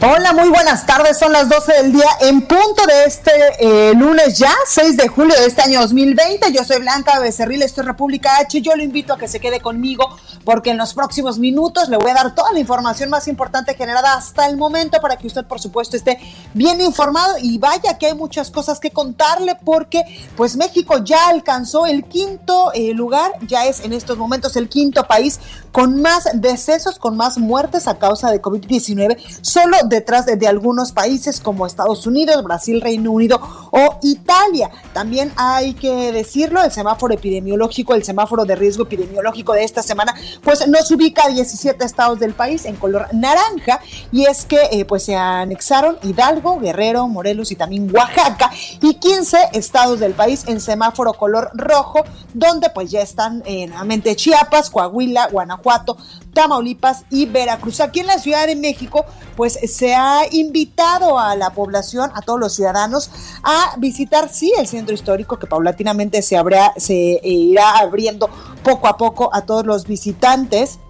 [0.00, 1.18] Hola, muy buenas tardes.
[1.18, 5.34] Son las 12 del día en punto de este eh, lunes ya, 6 de julio
[5.34, 6.52] de este año 2020.
[6.52, 8.60] Yo soy Blanca Becerril, esto es República H.
[8.60, 10.08] Yo lo invito a que se quede conmigo
[10.44, 14.14] porque en los próximos minutos le voy a dar toda la información más importante generada
[14.14, 16.20] hasta el momento para que usted, por supuesto, esté
[16.54, 17.34] bien informado.
[17.42, 20.04] Y vaya que hay muchas cosas que contarle porque
[20.36, 25.08] pues México ya alcanzó el quinto eh, lugar, ya es en estos momentos el quinto
[25.08, 25.40] país
[25.72, 29.18] con más decesos, con más muertes a causa de COVID-19.
[29.42, 34.70] Solo detrás de, algunos países como Estados Unidos, Brasil, Reino Unido o Italia.
[34.92, 40.14] También hay que decirlo, el semáforo epidemiológico, el semáforo de riesgo epidemiológico de esta semana,
[40.42, 43.80] pues nos ubica a 17 estados del país en color naranja
[44.12, 48.50] y es que eh, pues se anexaron Hidalgo, Guerrero, Morelos y también Oaxaca
[48.80, 54.16] y 15 estados del país en semáforo color rojo, donde pues ya están eh, nuevamente
[54.16, 55.96] Chiapas, Coahuila, Guanajuato,
[56.32, 57.80] Tamaulipas y Veracruz.
[57.80, 59.04] Aquí en la Ciudad de México,
[59.36, 63.10] pues se ha invitado a la población, a todos los ciudadanos,
[63.44, 66.36] a visitar, sí, el centro histórico, que paulatinamente se,
[66.78, 68.28] se irá abriendo
[68.64, 70.80] poco a poco a todos los visitantes.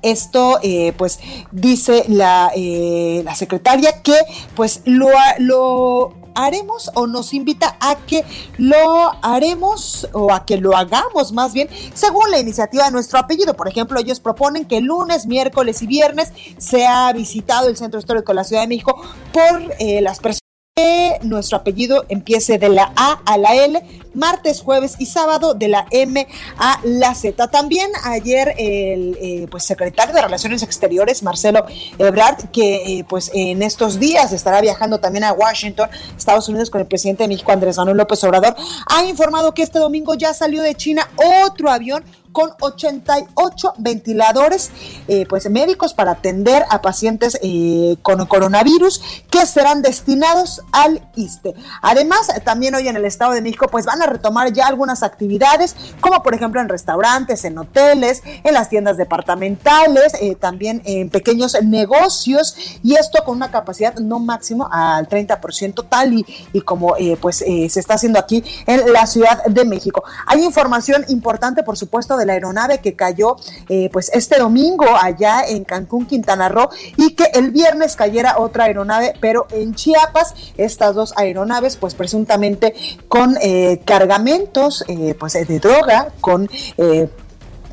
[0.00, 1.18] Esto, eh, pues,
[1.52, 4.16] dice la, eh, la secretaria que,
[4.56, 8.24] pues, lo, lo haremos o nos invita a que
[8.58, 13.54] lo haremos o a que lo hagamos más bien según la iniciativa de nuestro apellido.
[13.54, 18.36] Por ejemplo, ellos proponen que lunes, miércoles y viernes sea visitado el Centro Histórico de
[18.36, 19.00] la Ciudad de México
[19.32, 20.43] por eh, las personas
[20.76, 23.80] que nuestro apellido empiece de la A a la L,
[24.12, 26.26] martes, jueves y sábado de la M
[26.58, 27.46] a la Z.
[27.46, 31.64] También ayer el eh, pues secretario de Relaciones Exteriores, Marcelo
[31.96, 36.80] Ebrard, que eh, pues en estos días estará viajando también a Washington, Estados Unidos, con
[36.80, 38.56] el presidente de México, Andrés Manuel López Obrador,
[38.86, 41.08] ha informado que este domingo ya salió de China
[41.46, 42.02] otro avión
[42.34, 44.72] con 88 ventiladores
[45.06, 49.00] eh, pues médicos para atender a pacientes eh, con coronavirus
[49.30, 51.54] que serán destinados al ISTE.
[51.80, 55.76] Además, también hoy en el Estado de México pues van a retomar ya algunas actividades,
[56.00, 61.56] como por ejemplo en restaurantes, en hoteles, en las tiendas departamentales, eh, también en pequeños
[61.62, 67.36] negocios y esto con una capacidad no máximo al 30% tal y, y como pues
[67.36, 70.02] se está haciendo aquí en la Ciudad de México.
[70.26, 73.36] Hay información importante, por supuesto, de la aeronave que cayó
[73.68, 78.64] eh, pues este domingo allá en Cancún, Quintana Roo, y que el viernes cayera otra
[78.64, 82.74] aeronave, pero en Chiapas, estas dos aeronaves, pues presuntamente
[83.08, 86.48] con eh, cargamentos eh, pues de droga, con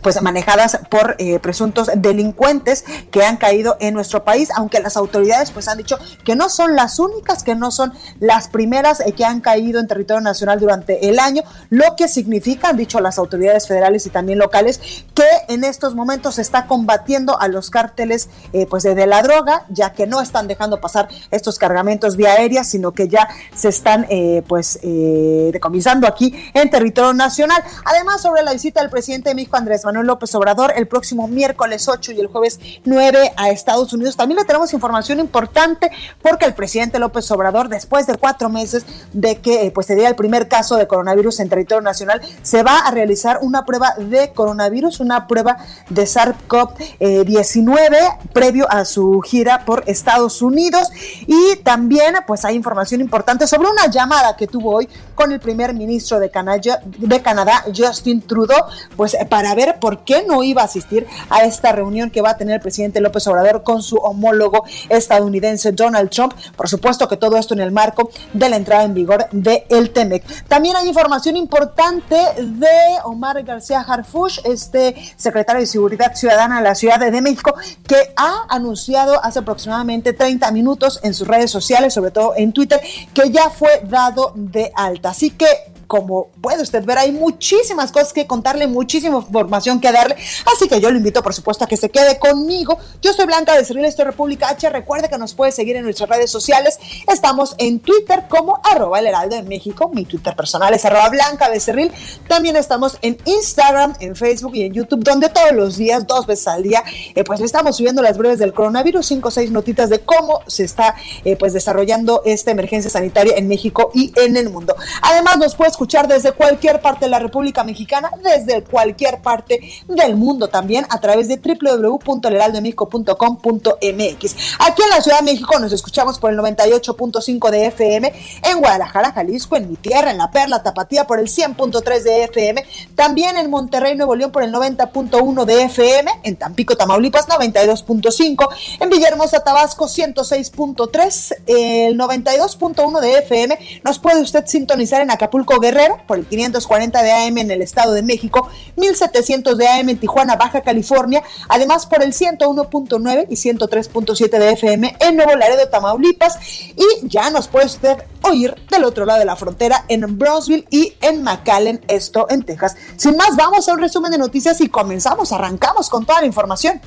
[0.02, 5.52] pues manejadas por eh, presuntos delincuentes que han caído en nuestro país, aunque las autoridades
[5.52, 9.26] pues han dicho que no son las únicas, que no son las primeras eh, que
[9.26, 13.68] han caído en territorio nacional durante el año, lo que significa, han dicho las autoridades
[13.68, 18.66] federales y también locales, que en estos momentos se está combatiendo a los cárteles eh,
[18.70, 22.92] pues de, la droga, ya que no están dejando pasar estos cargamentos vía aérea, sino
[22.92, 24.08] que ya se están
[24.48, 27.64] pues decomisando aquí en territorio nacional.
[27.86, 31.28] Además, sobre la visita del presidente de México, Andrés Manuel Manuel López Obrador el próximo
[31.28, 34.16] miércoles 8 y el jueves 9 a Estados Unidos.
[34.16, 35.92] También le tenemos información importante
[36.22, 40.08] porque el presidente López Obrador, después de cuatro meses de que eh, pues, se diera
[40.08, 44.32] el primer caso de coronavirus en territorio nacional, se va a realizar una prueba de
[44.32, 45.58] coronavirus, una prueba
[45.90, 50.90] de SARS-CoV-19 previo a su gira por Estados Unidos.
[51.28, 55.74] Y también pues hay información importante sobre una llamada que tuvo hoy con el primer
[55.74, 60.66] ministro de Canadá, de Canadá Justin Trudeau, pues para ver por qué no iba a
[60.66, 64.64] asistir a esta reunión que va a tener el presidente López Obrador con su homólogo
[64.88, 66.34] estadounidense Donald Trump.
[66.56, 70.24] Por supuesto que todo esto en el marco de la entrada en vigor de TEMEC.
[70.48, 72.68] También hay información importante de
[73.04, 77.54] Omar García Harfush, este secretario de Seguridad Ciudadana de la Ciudad de México,
[77.88, 82.80] que ha anunciado hace aproximadamente 30 minutos en sus redes sociales, sobre todo en Twitter,
[83.14, 85.10] que ya fue dado de alta.
[85.10, 90.16] Así que como puede usted ver, hay muchísimas cosas que contarle, muchísima información que darle.
[90.46, 92.78] Así que yo lo invito, por supuesto, a que se quede conmigo.
[93.02, 94.70] Yo soy Blanca de Cerril, esto República H.
[94.70, 96.80] Recuerde que nos puede seguir en nuestras redes sociales.
[97.12, 99.92] Estamos en Twitter como arroba el heraldo de México.
[99.94, 101.92] Mi Twitter personal es arroba Blanca Becerril.
[102.26, 106.48] También estamos en Instagram, en Facebook y en YouTube, donde todos los días, dos veces
[106.48, 106.86] al día,
[107.16, 110.64] eh, pues estamos subiendo las breves del coronavirus, cinco o seis notitas de cómo se
[110.64, 110.96] está
[111.26, 114.74] eh, pues desarrollando esta emergencia sanitaria en México y en el mundo.
[115.02, 120.16] Además, nos puede escuchar desde cualquier parte de la República Mexicana, desde cualquier parte del
[120.16, 124.36] mundo también, a través de www.leraldomexico.com.mx.
[124.60, 128.14] Aquí en la Ciudad de México nos escuchamos por el 98.5 de FM,
[128.44, 132.64] en Guadalajara, Jalisco, en mi tierra, en La Perla, Tapatía por el 100.3 de FM,
[132.94, 138.50] también en Monterrey, Nuevo León por el 90.1 de FM, en Tampico, Tamaulipas 92.5,
[138.82, 146.02] en Villahermosa, Tabasco 106.3, el 92.1 de FM, nos puede usted sintonizar en Acapulco Guerrero
[146.08, 150.36] por el 540 de AM en el Estado de México, 1700 de AM en Tijuana,
[150.36, 156.38] Baja California, además por el 101.9 y 103.7 de FM en Nuevo Laredo, Tamaulipas,
[156.76, 160.94] y ya nos puede usted oír del otro lado de la frontera en Brownsville y
[161.02, 162.76] en McAllen, esto en Texas.
[162.98, 166.82] Sin más, vamos a un resumen de noticias y comenzamos, arrancamos con toda la información.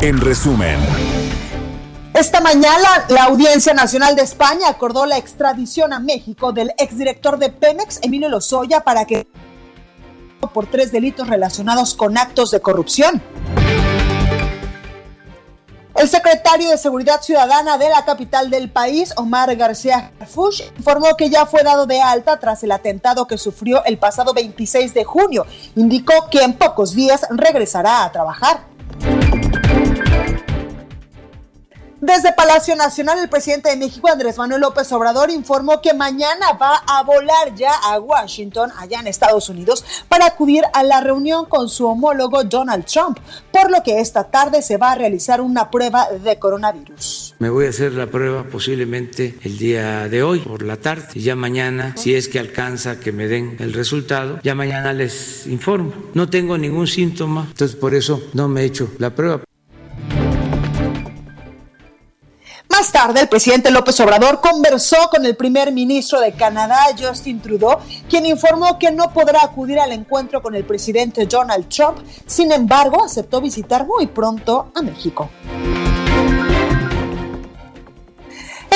[0.00, 0.78] En resumen.
[2.14, 7.50] Esta mañana la Audiencia Nacional de España acordó la extradición a México del exdirector de
[7.50, 9.28] Pemex, Emilio Lozoya, para que
[10.52, 13.22] por tres delitos relacionados con actos de corrupción.
[15.94, 21.28] El secretario de Seguridad Ciudadana de la capital del país, Omar García Fush, informó que
[21.28, 25.44] ya fue dado de alta tras el atentado que sufrió el pasado 26 de junio.
[25.74, 28.60] Indicó que en pocos días regresará a trabajar.
[32.00, 36.76] Desde Palacio Nacional, el presidente de México, Andrés Manuel López Obrador, informó que mañana va
[36.86, 41.68] a volar ya a Washington, allá en Estados Unidos, para acudir a la reunión con
[41.68, 43.18] su homólogo Donald Trump,
[43.50, 47.34] por lo que esta tarde se va a realizar una prueba de coronavirus.
[47.40, 51.22] Me voy a hacer la prueba posiblemente el día de hoy, por la tarde, y
[51.22, 55.92] ya mañana, si es que alcanza que me den el resultado, ya mañana les informo.
[56.14, 59.47] No tengo ningún síntoma, entonces por eso no me he hecho la prueba.
[62.78, 67.80] Más tarde, el presidente López Obrador conversó con el primer ministro de Canadá, Justin Trudeau,
[68.08, 71.98] quien informó que no podrá acudir al encuentro con el presidente Donald Trump.
[72.24, 75.28] Sin embargo, aceptó visitar muy pronto a México.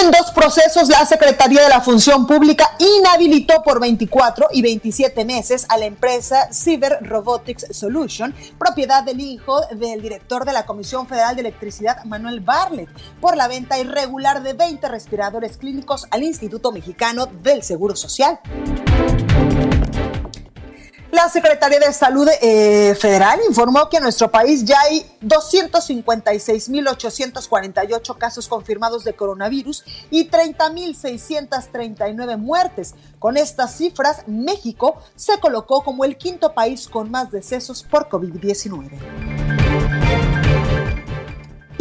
[0.03, 5.65] En dos procesos, la Secretaría de la Función Pública inhabilitó por 24 y 27 meses
[5.69, 11.37] a la empresa Cyber Robotics Solution, propiedad del hijo del director de la Comisión Federal
[11.37, 12.89] de Electricidad, Manuel Barlet,
[13.21, 18.41] por la venta irregular de 20 respiradores clínicos al Instituto Mexicano del Seguro Social.
[21.13, 28.49] La Secretaría de Salud eh, Federal informó que en nuestro país ya hay 256.848 casos
[28.49, 32.95] confirmados de coronavirus y 30.639 muertes.
[33.19, 39.52] Con estas cifras, México se colocó como el quinto país con más decesos por COVID-19.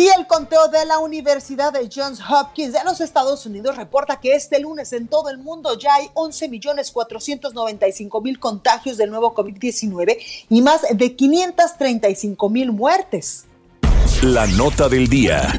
[0.01, 4.33] Y el conteo de la Universidad de Johns Hopkins de los Estados Unidos reporta que
[4.33, 10.17] este lunes en todo el mundo ya hay 11.495.000 contagios del nuevo COVID-19
[10.49, 13.45] y más de 535.000 muertes.
[14.23, 15.55] La nota del día.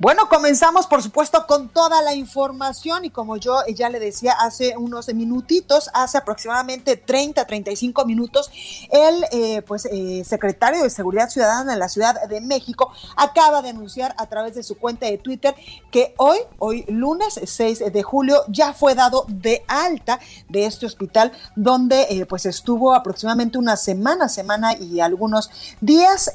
[0.00, 4.74] Bueno, comenzamos por supuesto con toda la información y como yo ya le decía hace
[4.78, 8.50] unos minutitos, hace aproximadamente 30, 35 minutos,
[8.90, 13.68] el eh, pues eh, secretario de Seguridad Ciudadana de la Ciudad de México acaba de
[13.68, 15.54] anunciar a través de su cuenta de Twitter
[15.90, 21.30] que hoy, hoy lunes 6 de julio, ya fue dado de alta de este hospital
[21.56, 25.50] donde eh, pues estuvo aproximadamente una semana, semana y algunos
[25.82, 26.32] días,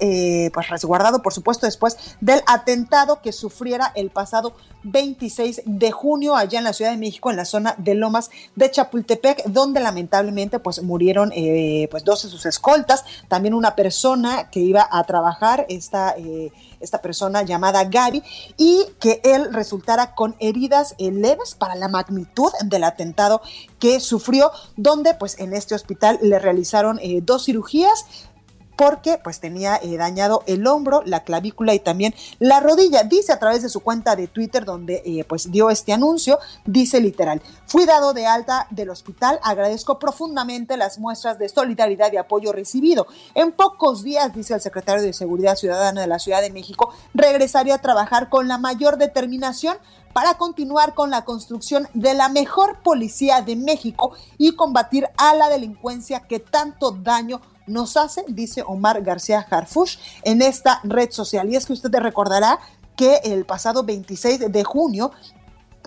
[0.54, 3.55] pues resguardado por supuesto después del atentado que sufrió
[3.96, 7.96] el pasado 26 de junio allá en la Ciudad de México, en la zona de
[7.96, 13.76] Lomas de Chapultepec, donde lamentablemente pues murieron eh, pues dos de sus escoltas, también una
[13.76, 18.24] persona que iba a trabajar, esta, eh, esta persona llamada Gaby,
[18.58, 23.42] y que él resultara con heridas eh, leves para la magnitud del atentado
[23.80, 28.06] que sufrió, donde pues en este hospital le realizaron dos cirugías,
[28.76, 33.04] porque pues tenía eh, dañado el hombro, la clavícula y también la rodilla.
[33.04, 37.00] Dice a través de su cuenta de Twitter donde eh, pues dio este anuncio, dice
[37.00, 42.52] literal, fui dado de alta del hospital, agradezco profundamente las muestras de solidaridad y apoyo
[42.52, 43.08] recibido.
[43.34, 47.76] En pocos días, dice el secretario de Seguridad Ciudadana de la Ciudad de México, regresaría
[47.76, 49.78] a trabajar con la mayor determinación
[50.14, 55.50] para continuar con la construcción de la mejor policía de México y combatir a la
[55.50, 61.50] delincuencia que tanto daño nos hace, dice Omar García Harfush en esta red social.
[61.50, 62.60] Y es que usted recordará
[62.96, 65.12] que el pasado 26 de junio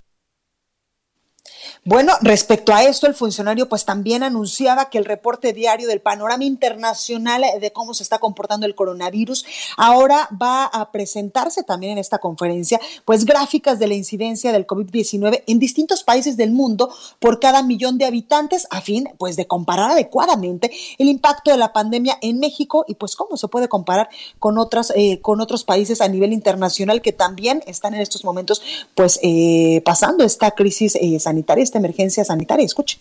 [1.88, 6.44] Bueno, respecto a esto, el funcionario pues también anunciaba que el reporte diario del panorama
[6.44, 9.46] internacional de cómo se está comportando el coronavirus
[9.78, 15.44] ahora va a presentarse también en esta conferencia, pues gráficas de la incidencia del COVID-19
[15.46, 19.92] en distintos países del mundo por cada millón de habitantes a fin pues de comparar
[19.92, 24.58] adecuadamente el impacto de la pandemia en México y pues cómo se puede comparar con
[24.58, 28.64] otras eh, con otros países a nivel internacional que también están en estos momentos
[28.96, 32.66] pues eh, pasando esta crisis eh, sanitaria emergencia sanitaria.
[32.66, 33.00] Escuche.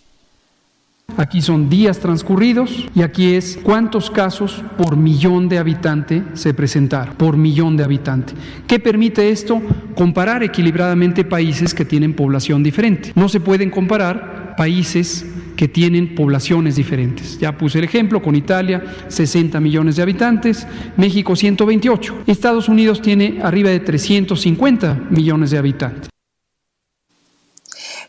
[1.17, 7.15] Aquí son días transcurridos y aquí es cuántos casos por millón de habitante se presentaron,
[7.15, 8.33] por millón de habitante.
[8.67, 9.61] ¿Qué permite esto?
[9.95, 13.13] Comparar equilibradamente países que tienen población diferente.
[13.15, 17.39] No se pueden comparar países que tienen poblaciones diferentes.
[17.39, 20.67] Ya puse el ejemplo con Italia, 60 millones de habitantes,
[20.97, 22.23] México 128.
[22.27, 26.14] Estados Unidos tiene arriba de 350 millones de habitantes.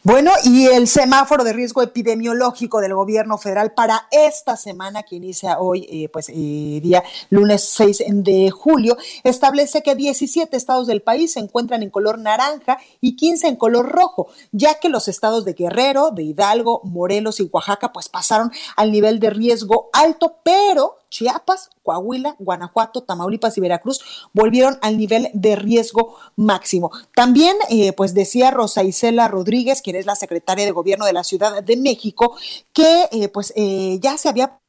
[0.07, 5.59] Bueno, y el semáforo de riesgo epidemiológico del gobierno federal para esta semana, que inicia
[5.59, 11.33] hoy, eh, pues eh, día lunes 6 de julio, establece que 17 estados del país
[11.33, 15.55] se encuentran en color naranja y 15 en color rojo, ya que los estados de
[15.55, 21.71] Guerrero, de Hidalgo, Morelos y Oaxaca, pues pasaron al nivel de riesgo alto, pero Chiapas,
[21.83, 24.01] Coahuila, Guanajuato, Tamaulipas y Veracruz
[24.33, 26.91] volvieron al nivel de riesgo máximo.
[27.15, 31.25] También, eh, pues decía Rosa Isela Rodríguez, quien es la secretaria de Gobierno de la
[31.25, 32.37] Ciudad de México,
[32.73, 34.61] que eh, pues eh, ya se había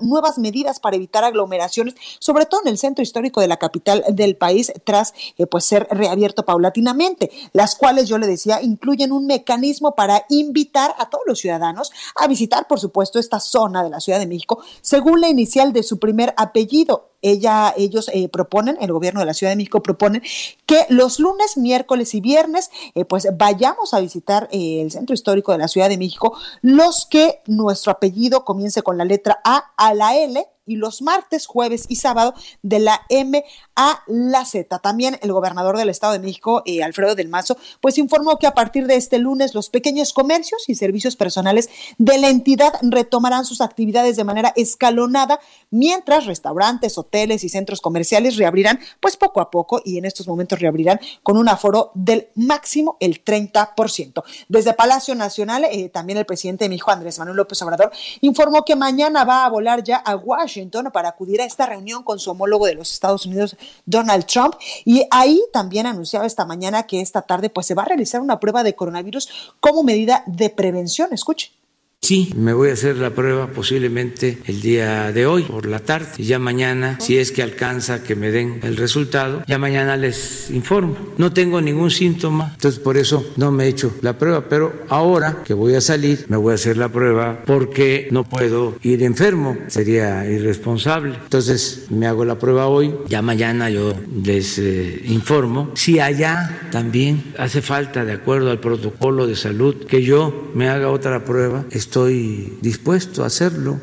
[0.00, 4.36] nuevas medidas para evitar aglomeraciones, sobre todo en el centro histórico de la capital del
[4.36, 9.94] país, tras eh, pues ser reabierto paulatinamente, las cuales yo le decía incluyen un mecanismo
[9.94, 14.18] para invitar a todos los ciudadanos a visitar, por supuesto, esta zona de la Ciudad
[14.18, 17.11] de México, según la inicial de su primer apellido.
[17.22, 20.22] Ella, ellos eh, proponen, el gobierno de la Ciudad de México propone
[20.66, 25.58] que los lunes, miércoles y viernes, eh, pues vayamos a visitar el centro histórico de
[25.58, 30.16] la Ciudad de México, los que nuestro apellido comience con la letra a a la
[30.16, 34.78] L y los martes, jueves y sábado de la M a la Z.
[34.78, 38.54] También el gobernador del Estado de México, eh, Alfredo del Mazo, pues informó que a
[38.54, 43.60] partir de este lunes los pequeños comercios y servicios personales de la entidad retomarán sus
[43.60, 45.40] actividades de manera escalonada,
[45.70, 50.60] mientras restaurantes, hoteles y centros comerciales reabrirán pues poco a poco y en estos momentos
[50.60, 54.22] reabrirán con un aforo del máximo el 30%.
[54.48, 57.90] Desde Palacio Nacional, eh, también el presidente de México, Andrés Manuel López Obrador,
[58.20, 60.51] informó que mañana va a volar ya a Washington
[60.92, 63.56] para acudir a esta reunión con su homólogo de los Estados Unidos,
[63.86, 64.54] Donald Trump,
[64.84, 68.40] y ahí también anunciaba esta mañana que esta tarde pues se va a realizar una
[68.40, 69.28] prueba de coronavirus
[69.60, 71.12] como medida de prevención.
[71.12, 71.61] Escuche.
[72.04, 76.08] Sí, me voy a hacer la prueba posiblemente el día de hoy por la tarde
[76.18, 80.50] y ya mañana, si es que alcanza que me den el resultado, ya mañana les
[80.50, 80.96] informo.
[81.16, 85.44] No tengo ningún síntoma, entonces por eso no me he hecho la prueba, pero ahora
[85.44, 89.56] que voy a salir me voy a hacer la prueba porque no puedo ir enfermo,
[89.68, 91.14] sería irresponsable.
[91.22, 93.94] Entonces me hago la prueba hoy, ya mañana yo
[94.24, 95.70] les eh, informo.
[95.74, 100.90] Si allá también hace falta, de acuerdo al protocolo de salud, que yo me haga
[100.90, 103.78] otra prueba, estoy dispuesto a hacerlo.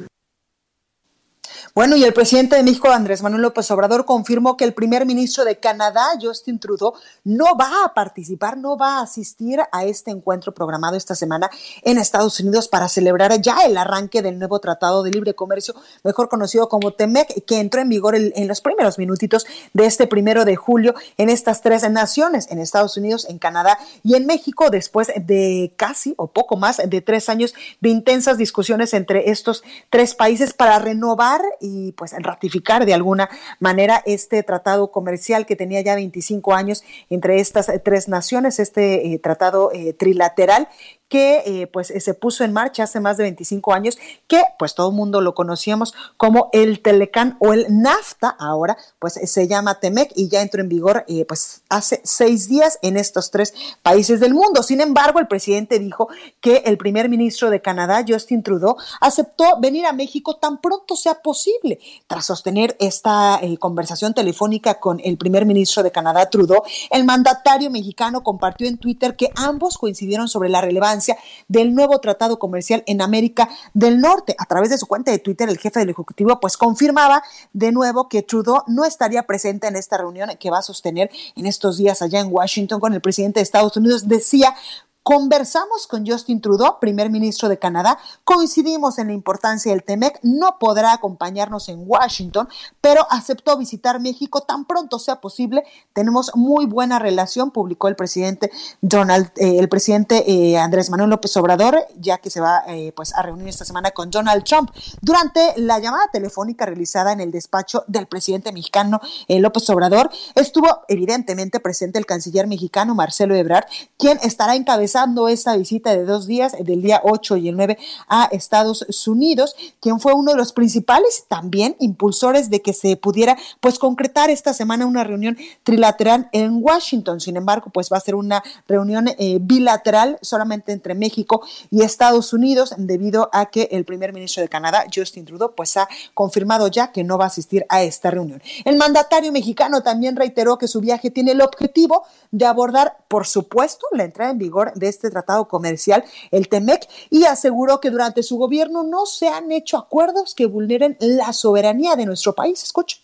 [1.76, 5.46] Bueno, y el presidente de México, Andrés Manuel López Obrador, confirmó que el primer ministro
[5.46, 10.52] de Canadá, Justin Trudeau, no va a participar, no va a asistir a este encuentro
[10.52, 11.50] programado esta semana
[11.84, 16.28] en Estados Unidos para celebrar ya el arranque del nuevo Tratado de Libre Comercio, mejor
[16.28, 20.56] conocido como TEMEC, que entró en vigor en los primeros minutitos de este primero de
[20.56, 25.72] julio en estas tres naciones, en Estados Unidos, en Canadá y en México, después de
[25.78, 30.80] casi o poco más de tres años de intensas discusiones entre estos tres países para
[30.80, 36.84] renovar y pues ratificar de alguna manera este tratado comercial que tenía ya 25 años
[37.10, 40.68] entre estas tres naciones, este eh, tratado eh, trilateral
[41.10, 43.98] que eh, pues se puso en marcha hace más de 25 años,
[44.28, 49.14] que pues todo el mundo lo conocíamos como el Telecán o el NAFTA, ahora pues
[49.14, 53.32] se llama TEMEC y ya entró en vigor eh, pues hace seis días en estos
[53.32, 54.62] tres países del mundo.
[54.62, 56.10] Sin embargo, el presidente dijo
[56.42, 61.16] que el primer ministro de Canadá, Justin Trudeau, aceptó venir a México tan pronto sea
[61.16, 61.80] posible.
[62.06, 66.62] Tras sostener esta eh, conversación telefónica con el primer ministro de Canadá, Trudeau,
[66.92, 70.99] el mandatario mexicano compartió en Twitter que ambos coincidieron sobre la relevancia
[71.48, 74.36] del nuevo tratado comercial en América del Norte.
[74.38, 78.10] A través de su cuenta de Twitter, el jefe del Ejecutivo pues confirmaba de nuevo
[78.10, 82.02] que Trudeau no estaría presente en esta reunión que va a sostener en estos días
[82.02, 84.08] allá en Washington con el presidente de Estados Unidos.
[84.08, 84.56] Decía,
[85.02, 90.58] Conversamos con Justin Trudeau, primer ministro de Canadá, coincidimos en la importancia del TEMEC, no
[90.60, 92.50] podrá acompañarnos en Washington,
[92.82, 95.64] pero aceptó visitar México tan pronto sea posible.
[95.94, 98.52] Tenemos muy buena relación, publicó el presidente
[98.82, 103.16] Donald, eh, el presidente eh, Andrés Manuel López Obrador, ya que se va eh, pues
[103.16, 104.70] a reunir esta semana con Donald Trump.
[105.02, 111.60] Durante la llamada telefónica realizada en el despacho del presidente mexicano López Obrador, estuvo evidentemente
[111.60, 113.66] presente el canciller mexicano Marcelo Ebrard,
[113.98, 114.89] quien estará encabezando
[115.30, 120.00] esta visita de dos días, del día 8 y el 9 a Estados Unidos, quien
[120.00, 124.86] fue uno de los principales también impulsores de que se pudiera pues concretar esta semana
[124.86, 127.20] una reunión trilateral en Washington.
[127.20, 132.34] Sin embargo, pues va a ser una reunión eh, bilateral solamente entre México y Estados
[132.34, 136.92] Unidos debido a que el primer ministro de Canadá, Justin Trudeau, pues ha confirmado ya
[136.92, 138.42] que no va a asistir a esta reunión.
[138.66, 143.86] El mandatario mexicano también reiteró que su viaje tiene el objetivo de abordar, por supuesto,
[143.92, 148.38] la entrada en vigor de este tratado comercial, el TEMEC, y aseguró que durante su
[148.38, 152.64] gobierno no se han hecho acuerdos que vulneren la soberanía de nuestro país.
[152.64, 152.98] Escucha.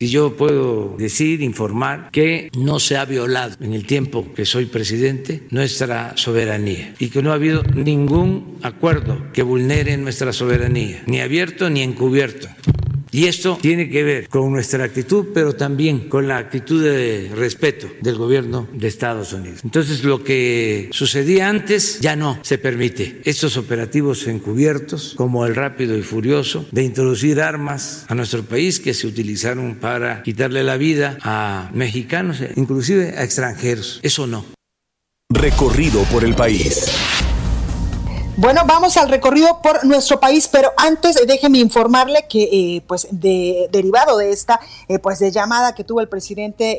[0.00, 4.66] Y yo puedo decir, informar que no se ha violado en el tiempo que soy
[4.66, 11.20] presidente nuestra soberanía y que no ha habido ningún acuerdo que vulnere nuestra soberanía, ni
[11.20, 12.46] abierto ni encubierto.
[13.10, 17.88] Y esto tiene que ver con nuestra actitud, pero también con la actitud de respeto
[18.00, 19.60] del gobierno de Estados Unidos.
[19.64, 23.20] Entonces, lo que sucedía antes ya no se permite.
[23.24, 28.94] Estos operativos encubiertos, como el rápido y furioso, de introducir armas a nuestro país que
[28.94, 34.00] se utilizaron para quitarle la vida a mexicanos, inclusive a extranjeros.
[34.02, 34.44] Eso no.
[35.30, 36.86] Recorrido por el país.
[38.40, 43.08] Bueno, vamos al recorrido por nuestro país, pero antes eh, déjeme informarle que, eh, pues,
[43.10, 46.78] de, derivado de esta, eh, pues, de llamada que tuvo el presidente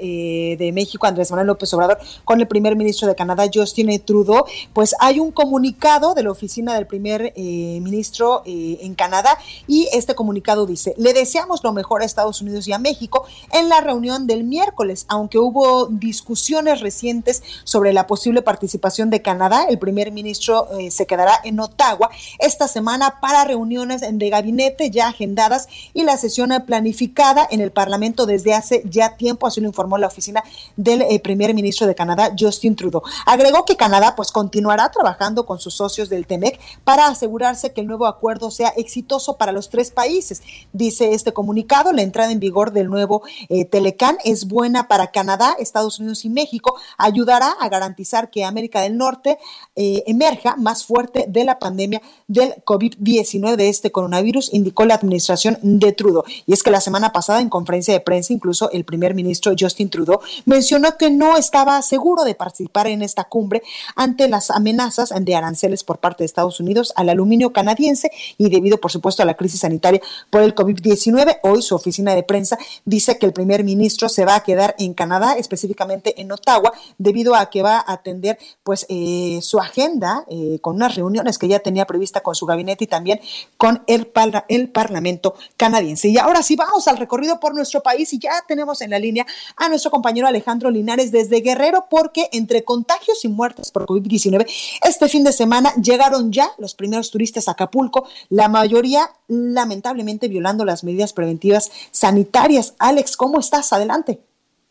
[0.58, 4.96] de México, Andrés Manuel López Obrador, con el primer ministro de Canadá, Justin Trudeau, pues,
[5.02, 10.94] hay un comunicado de la oficina del primer ministro en Canadá y este comunicado dice:
[10.96, 15.06] le deseamos lo mejor a Estados Unidos y a México en la reunión del miércoles,
[15.10, 21.34] aunque hubo discusiones recientes sobre la posible participación de Canadá, el primer ministro se quedará
[21.49, 22.10] en Ottawa
[22.40, 28.26] esta semana para reuniones de gabinete ya agendadas y la sesión planificada en el Parlamento
[28.26, 30.44] desde hace ya tiempo, así lo informó la oficina
[30.76, 33.04] del eh, primer ministro de Canadá, Justin Trudeau.
[33.26, 37.88] Agregó que Canadá pues continuará trabajando con sus socios del TEMEC para asegurarse que el
[37.88, 40.42] nuevo acuerdo sea exitoso para los tres países.
[40.74, 45.56] Dice este comunicado, la entrada en vigor del nuevo eh, Telecan es buena para Canadá,
[45.60, 49.38] Estados Unidos y México, ayudará a garantizar que América del Norte
[49.76, 55.58] eh, emerja más fuerte de la pandemia del COVID-19 de este coronavirus, indicó la administración
[55.62, 56.24] de Trudeau.
[56.46, 59.90] Y es que la semana pasada en conferencia de prensa, incluso el primer ministro Justin
[59.90, 63.62] Trudeau mencionó que no estaba seguro de participar en esta cumbre
[63.96, 68.80] ante las amenazas de aranceles por parte de Estados Unidos al aluminio canadiense y debido,
[68.80, 71.40] por supuesto, a la crisis sanitaria por el COVID-19.
[71.44, 74.94] Hoy su oficina de prensa dice que el primer ministro se va a quedar en
[74.94, 80.60] Canadá, específicamente en Ottawa, debido a que va a atender pues eh, su agenda eh,
[80.62, 83.20] con unas reuniones que ya tenía prevista con su gabinete y también
[83.58, 84.12] con el,
[84.48, 86.10] el Parlamento canadiense.
[86.10, 89.26] Y ahora sí vamos al recorrido por nuestro país y ya tenemos en la línea
[89.56, 94.48] a nuestro compañero Alejandro Linares desde Guerrero porque entre contagios y muertes por COVID-19
[94.84, 100.66] este fin de semana llegaron ya los primeros turistas a Acapulco, la mayoría lamentablemente violando
[100.66, 102.74] las medidas preventivas sanitarias.
[102.80, 103.72] Alex, ¿cómo estás?
[103.74, 104.29] Adelante.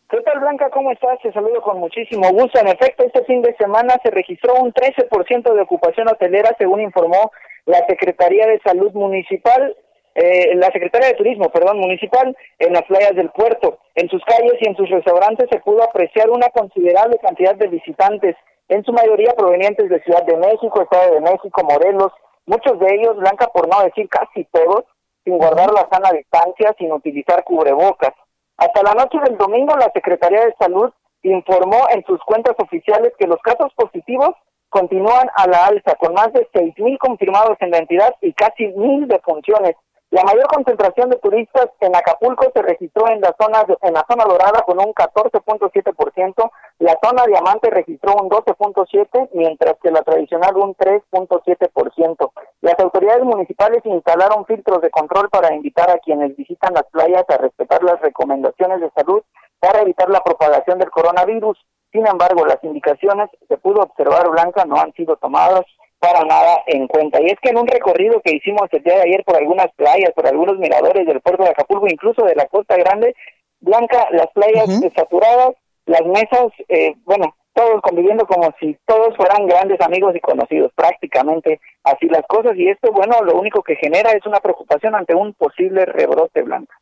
[0.09, 0.71] ¿Qué tal, Blanca?
[0.71, 1.19] ¿Cómo estás?
[1.21, 2.59] Te saludo con muchísimo gusto.
[2.59, 7.31] En efecto, este fin de semana se registró un 13% de ocupación hotelera, según informó
[7.65, 9.77] la Secretaría de Salud Municipal,
[10.15, 13.77] eh, la Secretaría de Turismo, perdón, municipal, en las playas del puerto.
[13.93, 18.35] En sus calles y en sus restaurantes se pudo apreciar una considerable cantidad de visitantes,
[18.67, 22.11] en su mayoría provenientes de Ciudad de México, Estado de México, Morelos,
[22.47, 24.85] muchos de ellos, Blanca, por no decir casi todos,
[25.23, 28.13] sin guardar la sana distancia, sin utilizar cubrebocas.
[28.59, 30.91] Hasta la noche del domingo, la Secretaría de Salud
[31.23, 34.31] informó en sus cuentas oficiales que los casos positivos
[34.67, 39.07] continúan a la alza, con más de 6.000 confirmados en la entidad y casi 1.000
[39.07, 39.75] defunciones.
[40.11, 44.25] La mayor concentración de turistas en Acapulco se registró en la zona en la zona
[44.25, 50.75] dorada con un 14.7%, la zona diamante registró un 12.7, mientras que la tradicional un
[50.75, 52.31] 3.7%.
[52.61, 57.37] Las autoridades municipales instalaron filtros de control para invitar a quienes visitan las playas a
[57.37, 59.21] respetar las recomendaciones de salud
[59.59, 61.55] para evitar la propagación del coronavirus.
[61.91, 65.65] Sin embargo, las indicaciones se pudo observar blanca no han sido tomadas
[65.99, 67.21] para nada en cuenta.
[67.21, 70.11] Y es que en un recorrido que hicimos el día de ayer por algunas playas,
[70.15, 73.15] por algunos miradores del puerto de Acapulco, incluso de la Costa Grande,
[73.59, 79.81] Blanca, las playas saturadas, las mesas, eh, bueno, todos conviviendo como si todos fueran grandes
[79.81, 82.55] amigos y conocidos, prácticamente así las cosas.
[82.55, 86.79] Y esto, bueno, lo único que genera es una preocupación ante un posible rebrote blanca.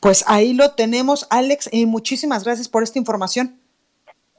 [0.00, 3.60] Pues ahí lo tenemos, Alex, y muchísimas gracias por esta información.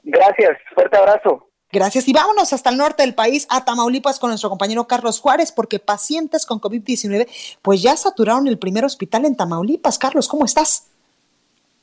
[0.02, 1.47] Gracias, fuerte abrazo.
[1.70, 2.08] Gracias.
[2.08, 5.78] Y vámonos hasta el norte del país, a Tamaulipas, con nuestro compañero Carlos Juárez, porque
[5.78, 7.28] pacientes con COVID-19
[7.60, 9.98] pues ya saturaron el primer hospital en Tamaulipas.
[9.98, 10.88] Carlos, ¿cómo estás?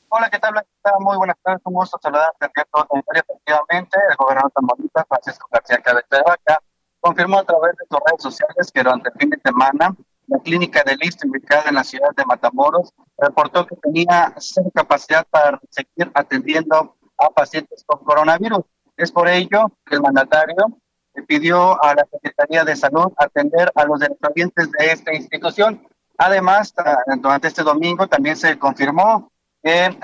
[0.08, 0.54] Hola, ¿qué tal?
[1.00, 2.46] Muy buenas tardes, un gusto saludarte.
[2.46, 6.62] Efectivamente, el gobernador de Tamaulipas, Francisco García Cabeza de Vaca,
[7.00, 9.94] confirmó a través de sus redes sociales que durante el fin de semana
[10.26, 15.24] la clínica de Listo, ubicada en la ciudad de Matamoros, reportó que tenía cero capacidad
[15.30, 18.64] para seguir atendiendo a pacientes con coronavirus.
[18.96, 20.78] Es por ello que el mandatario
[21.26, 25.86] pidió a la Secretaría de Salud atender a los derechohabientes de esta institución.
[26.18, 26.74] Además,
[27.18, 29.30] durante este domingo también se confirmó
[29.62, 29.98] que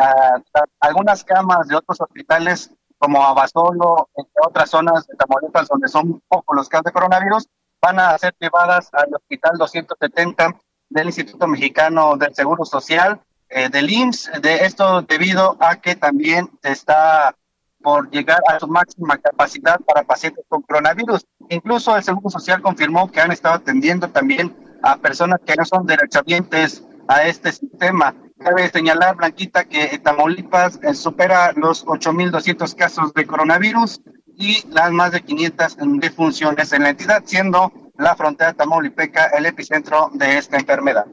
[0.80, 6.56] algunas camas de otros hospitales como Abasolo, entre otras zonas de Tamaulipas donde son pocos
[6.56, 7.48] los casos de coronavirus,
[7.80, 10.56] van a ser llevadas al Hospital 270
[10.88, 14.40] del Instituto Mexicano del Seguro Social, eh, del IMSS.
[14.40, 17.34] De esto debido a que también se está
[17.82, 21.26] por llegar a su máxima capacidad para pacientes con coronavirus.
[21.48, 25.86] Incluso el Seguro Social confirmó que han estado atendiendo también a personas que no son
[25.86, 28.14] derechohabientes a este sistema.
[28.38, 34.00] Cabe señalar, Blanquita, que Tamaulipas eh, supera los 8.200 casos de coronavirus
[34.36, 40.10] y las más de 500 defunciones en la entidad, siendo la frontera tamaulipeca el epicentro
[40.14, 41.06] de esta enfermedad.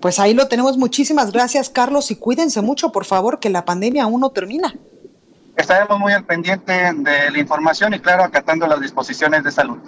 [0.00, 0.78] Pues ahí lo tenemos.
[0.78, 4.74] Muchísimas gracias, Carlos, y cuídense mucho, por favor, que la pandemia aún no termina.
[5.56, 9.78] Estaremos muy al pendiente de la información y claro, acatando las disposiciones de salud.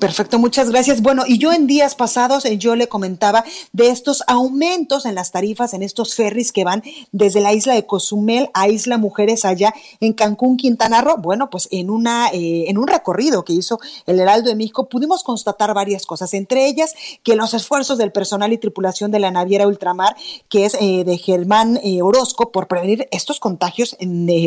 [0.00, 1.02] Perfecto, muchas gracias.
[1.02, 5.32] Bueno, y yo en días pasados eh, yo le comentaba de estos aumentos en las
[5.32, 9.72] tarifas en estos ferries que van desde la isla de Cozumel a Isla Mujeres allá
[10.00, 11.16] en Cancún, Quintana Roo.
[11.18, 15.22] Bueno, pues en una eh, en un recorrido que hizo el Heraldo de México pudimos
[15.22, 19.66] constatar varias cosas, entre ellas que los esfuerzos del personal y tripulación de la naviera
[19.66, 20.16] Ultramar,
[20.48, 23.96] que es eh, de Germán Orozco, por prevenir estos contagios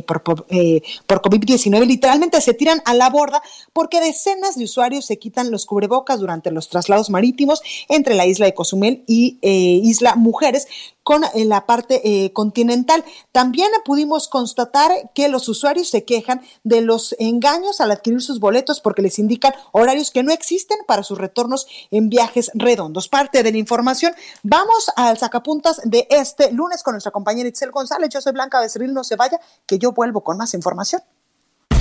[0.05, 3.41] por, por COVID-19, literalmente se tiran a la borda
[3.73, 8.45] porque decenas de usuarios se quitan los cubrebocas durante los traslados marítimos entre la isla
[8.45, 10.67] de Cozumel y eh, Isla Mujeres
[11.03, 13.03] con eh, la parte eh, continental.
[13.31, 18.81] También pudimos constatar que los usuarios se quejan de los engaños al adquirir sus boletos
[18.81, 23.07] porque les indican horarios que no existen para sus retornos en viajes redondos.
[23.07, 24.13] Parte de la información.
[24.43, 28.09] Vamos al sacapuntas de este lunes con nuestra compañera Itzel González.
[28.09, 31.01] Yo soy Blanca Becerril, no se vaya, que yo vuelvo con más información.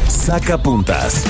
[0.08, 1.24] Sacapuntas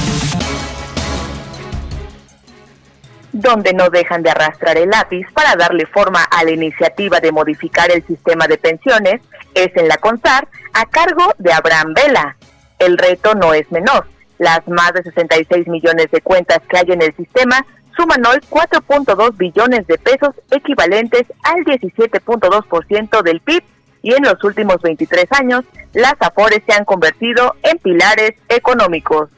[3.32, 7.90] donde no dejan de arrastrar el lápiz para darle forma a la iniciativa de modificar
[7.90, 9.20] el sistema de pensiones,
[9.54, 12.36] es en la CONSAR a cargo de Abraham Vela.
[12.78, 14.06] El reto no es menor.
[14.38, 17.64] Las más de 66 millones de cuentas que hay en el sistema
[17.96, 23.62] suman hoy 4.2 billones de pesos equivalentes al 17.2% del PIB
[24.02, 29.28] y en los últimos 23 años las AFORES se han convertido en pilares económicos.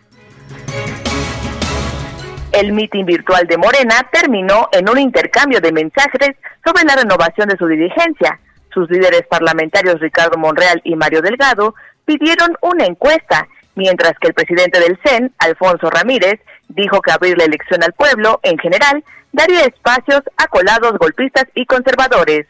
[2.52, 7.56] El mitin virtual de Morena terminó en un intercambio de mensajes sobre la renovación de
[7.56, 8.38] su dirigencia.
[8.74, 14.80] Sus líderes parlamentarios Ricardo Monreal y Mario Delgado pidieron una encuesta, mientras que el presidente
[14.80, 20.20] del CEN, Alfonso Ramírez, dijo que abrir la elección al pueblo, en general, daría espacios
[20.36, 22.46] a colados golpistas y conservadores.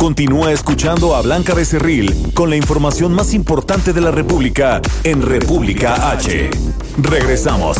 [0.00, 6.10] Continúa escuchando a Blanca Becerril con la información más importante de la República en República
[6.12, 6.48] H.
[7.02, 7.76] Regresamos.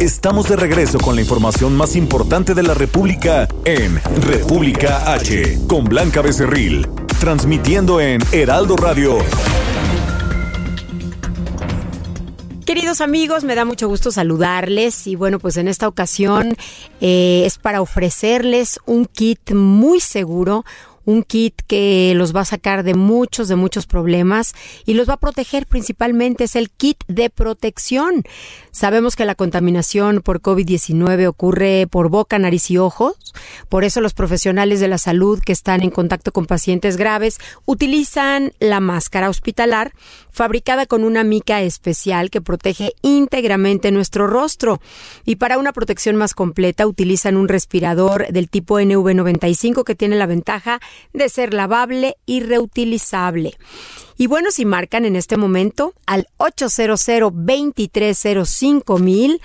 [0.00, 5.84] Estamos de regreso con la información más importante de la República en República H con
[5.84, 6.88] Blanca Becerril,
[7.20, 9.18] transmitiendo en Heraldo Radio.
[12.64, 16.56] Queridos amigos, me da mucho gusto saludarles y bueno, pues en esta ocasión
[17.02, 20.64] eh, es para ofrecerles un kit muy seguro,
[21.06, 25.14] un kit que los va a sacar de muchos, de muchos problemas y los va
[25.14, 26.44] a proteger principalmente.
[26.44, 28.24] Es el kit de protección.
[28.72, 33.16] Sabemos que la contaminación por COVID-19 ocurre por boca, nariz y ojos.
[33.70, 38.52] Por eso los profesionales de la salud que están en contacto con pacientes graves utilizan
[38.58, 39.92] la máscara hospitalar
[40.36, 44.82] fabricada con una mica especial que protege íntegramente nuestro rostro.
[45.24, 50.26] Y para una protección más completa utilizan un respirador del tipo NV95 que tiene la
[50.26, 50.78] ventaja
[51.14, 53.56] de ser lavable y reutilizable.
[54.18, 59.40] Y bueno, si marcan en este momento al 800 2305 mil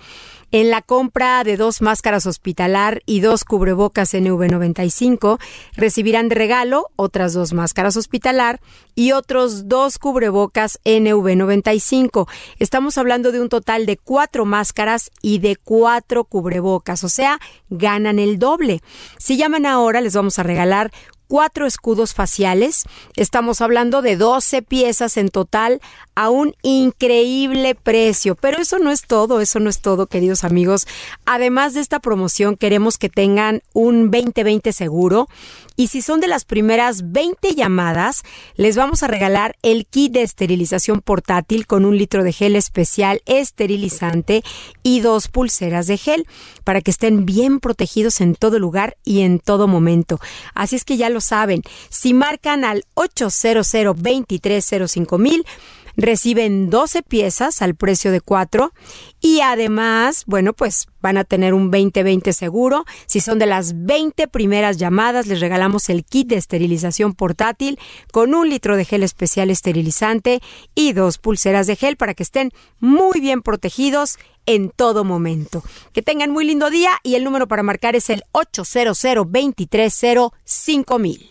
[0.51, 5.39] en la compra de dos máscaras hospitalar y dos cubrebocas NV95
[5.75, 8.59] recibirán de regalo otras dos máscaras hospitalar
[8.95, 12.27] y otros dos cubrebocas NV95.
[12.59, 18.19] Estamos hablando de un total de cuatro máscaras y de cuatro cubrebocas, o sea, ganan
[18.19, 18.81] el doble.
[19.17, 20.91] Si llaman ahora, les vamos a regalar
[21.31, 22.83] cuatro escudos faciales.
[23.15, 25.79] Estamos hablando de 12 piezas en total
[26.13, 28.35] a un increíble precio.
[28.35, 30.87] Pero eso no es todo, eso no es todo, queridos amigos.
[31.25, 35.29] Además de esta promoción, queremos que tengan un 2020 seguro.
[35.75, 38.23] Y si son de las primeras 20 llamadas,
[38.55, 43.21] les vamos a regalar el kit de esterilización portátil con un litro de gel especial
[43.25, 44.43] esterilizante
[44.83, 46.27] y dos pulseras de gel
[46.63, 50.19] para que estén bien protegidos en todo lugar y en todo momento.
[50.53, 51.61] Así es que ya lo saben.
[51.89, 55.45] Si marcan al 800 2305 mil,
[55.95, 58.73] reciben 12 piezas al precio de 4
[59.19, 62.85] y además, bueno, pues van a tener un 2020 seguro.
[63.05, 67.79] Si son de las 20 primeras llamadas, les regalamos el kit de esterilización portátil
[68.11, 70.41] con un litro de gel especial esterilizante
[70.75, 75.63] y dos pulseras de gel para que estén muy bien protegidos en todo momento.
[75.93, 81.29] Que tengan muy lindo día y el número para marcar es el 800 2305 mil.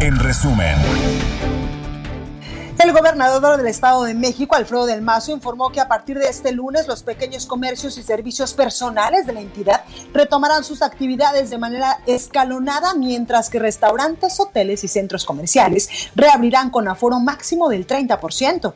[0.00, 0.76] En resumen.
[2.78, 6.52] El gobernador del Estado de México, Alfredo del Mazo, informó que a partir de este
[6.52, 12.00] lunes los pequeños comercios y servicios personales de la entidad retomarán sus actividades de manera
[12.06, 18.74] escalonada, mientras que restaurantes, hoteles y centros comerciales reabrirán con aforo máximo del 30%.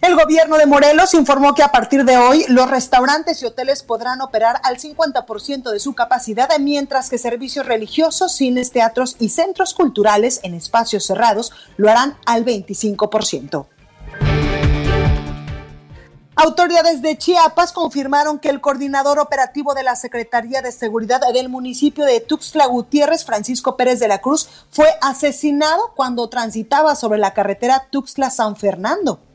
[0.00, 4.20] El gobierno de Morelos informó que a partir de hoy los restaurantes y hoteles podrán
[4.20, 10.38] operar al 50% de su capacidad, mientras que servicios religiosos, cines, teatros y centros culturales
[10.44, 13.66] en espacios cerrados lo harán al 25%.
[16.36, 22.04] Autoridades de Chiapas confirmaron que el coordinador operativo de la Secretaría de Seguridad del municipio
[22.04, 27.88] de Tuxtla Gutiérrez, Francisco Pérez de la Cruz, fue asesinado cuando transitaba sobre la carretera
[27.90, 29.27] Tuxtla-San Fernando.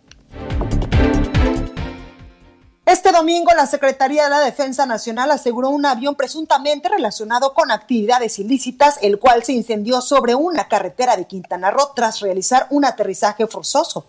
[2.86, 8.40] Este domingo, la Secretaría de la Defensa Nacional aseguró un avión presuntamente relacionado con actividades
[8.40, 13.48] ilícitas, el cual se incendió sobre una carretera de Quintana Roo tras realizar un aterrizaje
[13.48, 14.06] forzoso.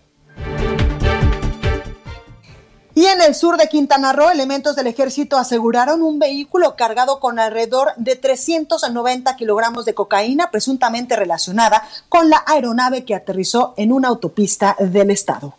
[2.97, 7.39] Y en el sur de Quintana Roo, elementos del ejército aseguraron un vehículo cargado con
[7.39, 14.09] alrededor de 390 kilogramos de cocaína, presuntamente relacionada con la aeronave que aterrizó en una
[14.09, 15.55] autopista del estado.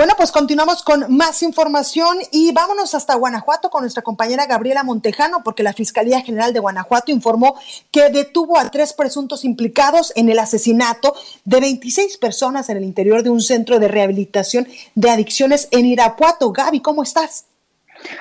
[0.00, 5.42] Bueno, pues continuamos con más información y vámonos hasta Guanajuato con nuestra compañera Gabriela Montejano,
[5.44, 7.60] porque la Fiscalía General de Guanajuato informó
[7.92, 11.12] que detuvo a tres presuntos implicados en el asesinato
[11.44, 16.50] de 26 personas en el interior de un centro de rehabilitación de adicciones en Irapuato.
[16.50, 17.44] Gaby, ¿cómo estás?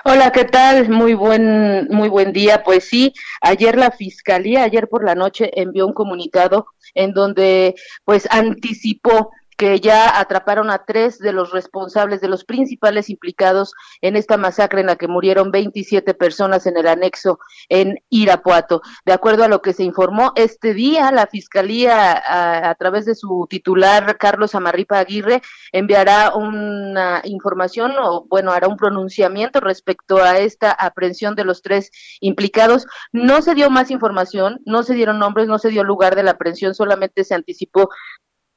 [0.03, 0.89] Hola, ¿qué tal?
[0.89, 2.61] Muy buen, muy buen día.
[2.61, 8.27] Pues sí, ayer la fiscalía, ayer por la noche envió un comunicado en donde pues
[8.31, 14.37] anticipó que ya atraparon a tres de los responsables, de los principales implicados en esta
[14.37, 18.81] masacre en la que murieron 27 personas en el anexo en Irapuato.
[19.05, 23.15] De acuerdo a lo que se informó este día, la Fiscalía, a, a través de
[23.15, 25.41] su titular, Carlos Amarripa Aguirre,
[25.73, 31.91] enviará una información o, bueno, hará un pronunciamiento respecto a esta aprehensión de los tres
[32.21, 32.87] implicados.
[33.11, 36.31] No se dio más información, no se dieron nombres, no se dio lugar de la
[36.31, 37.89] aprehensión, solamente se anticipó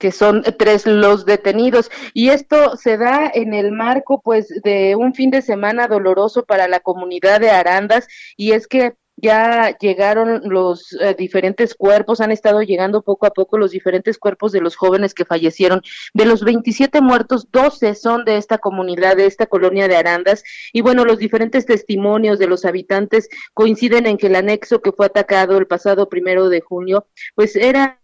[0.02, 1.88] que son tres los detenidos.
[2.12, 6.66] Y esto se da en el marco, pues, de un fin de semana doloroso para
[6.66, 12.62] la comunidad de Arandas, y es que ya llegaron los eh, diferentes cuerpos, han estado
[12.62, 15.82] llegando poco a poco los diferentes cuerpos de los jóvenes que fallecieron.
[16.14, 20.42] De los 27 muertos, 12 son de esta comunidad, de esta colonia de Arandas.
[20.72, 25.06] Y bueno, los diferentes testimonios de los habitantes coinciden en que el anexo que fue
[25.06, 28.01] atacado el pasado primero de junio, pues era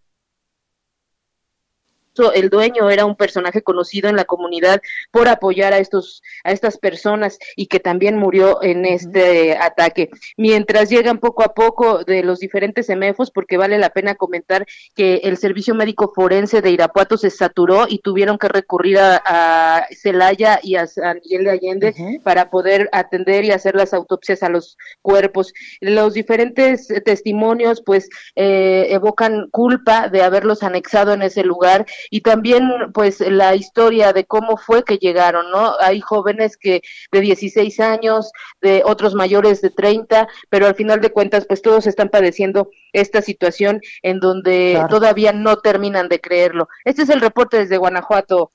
[2.33, 6.77] el dueño era un personaje conocido en la comunidad por apoyar a estos a estas
[6.77, 10.09] personas y que también murió en este ataque.
[10.37, 15.21] Mientras llegan poco a poco de los diferentes semefos, porque vale la pena comentar que
[15.23, 20.75] el servicio médico forense de Irapuato se saturó y tuvieron que recurrir a, Celaya y
[20.75, 25.53] a San Miguel de Allende para poder atender y hacer las autopsias a los cuerpos.
[25.79, 32.91] Los diferentes testimonios pues eh, evocan culpa de haberlos anexado en ese lugar y también
[32.93, 35.73] pues la historia de cómo fue que llegaron, ¿no?
[35.79, 41.11] Hay jóvenes que de 16 años, de otros mayores de 30, pero al final de
[41.11, 46.67] cuentas pues todos están padeciendo esta situación en donde todavía no terminan de creerlo.
[46.85, 48.51] Este es el reporte desde Guanajuato.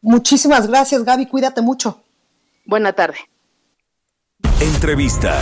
[0.00, 2.02] Muchísimas gracias, Gaby, cuídate mucho.
[2.64, 3.18] Buena tarde.
[4.60, 5.40] Entrevista.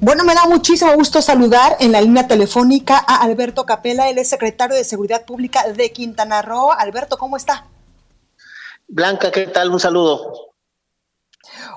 [0.00, 4.28] Bueno, me da muchísimo gusto saludar en la línea telefónica a Alberto Capela, él es
[4.28, 6.70] secretario de Seguridad Pública de Quintana Roo.
[6.70, 7.66] Alberto, ¿cómo está?
[8.86, 9.72] Blanca, ¿qué tal?
[9.72, 10.52] Un saludo.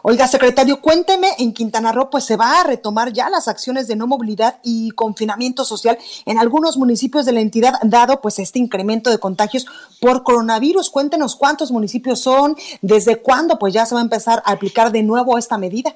[0.04, 3.96] Oiga, secretario, cuénteme, en Quintana Roo pues se va a retomar ya las acciones de
[3.96, 9.10] no movilidad y confinamiento social en algunos municipios de la entidad, dado pues este incremento
[9.10, 9.66] de contagios
[10.00, 10.92] por coronavirus.
[10.92, 15.02] Cuéntenos cuántos municipios son, desde cuándo pues ya se va a empezar a aplicar de
[15.02, 15.96] nuevo esta medida.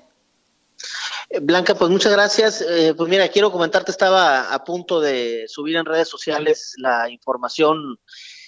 [1.41, 2.61] Blanca, pues muchas gracias.
[2.61, 7.99] Eh, pues mira, quiero comentarte, estaba a punto de subir en redes sociales la información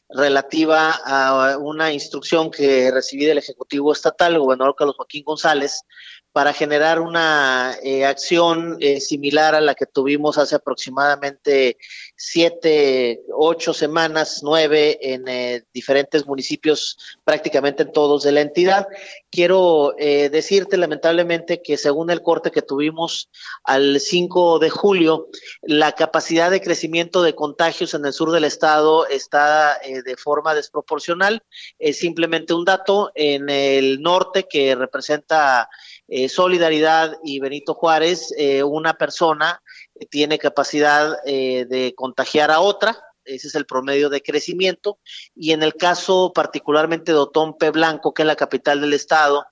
[0.09, 5.83] relativa a una instrucción que recibí del Ejecutivo Estatal, el gobernador Carlos Joaquín González,
[6.31, 11.77] para generar una eh, acción eh, similar a la que tuvimos hace aproximadamente
[12.15, 18.87] siete, ocho semanas, nueve, en eh, diferentes municipios, prácticamente en todos de la entidad.
[19.31, 23.29] Quiero decirte lamentablemente que según el corte que tuvimos
[23.63, 25.27] al 5 de julio,
[25.61, 31.43] la capacidad de crecimiento de contagios en el sur del estado está de forma desproporcional.
[31.77, 35.69] Es simplemente un dato en el norte que representa
[36.07, 39.61] eh, Solidaridad y Benito Juárez, eh, una persona
[40.09, 44.99] tiene capacidad eh, de contagiar a otra, ese es el promedio de crecimiento,
[45.35, 49.45] y en el caso particularmente de Otompe Blanco, que es la capital del estado,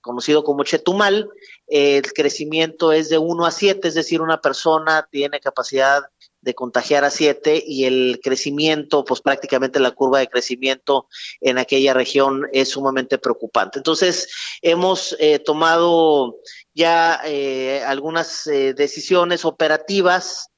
[0.00, 1.28] conocido como Chetumal,
[1.68, 6.02] el crecimiento es de 1 a 7, es decir, una persona tiene capacidad
[6.40, 11.08] de contagiar a siete y el crecimiento, pues prácticamente la curva de crecimiento
[11.40, 13.78] en aquella región es sumamente preocupante.
[13.78, 14.28] Entonces,
[14.62, 16.36] hemos eh, tomado
[16.74, 20.50] ya eh, algunas eh, decisiones operativas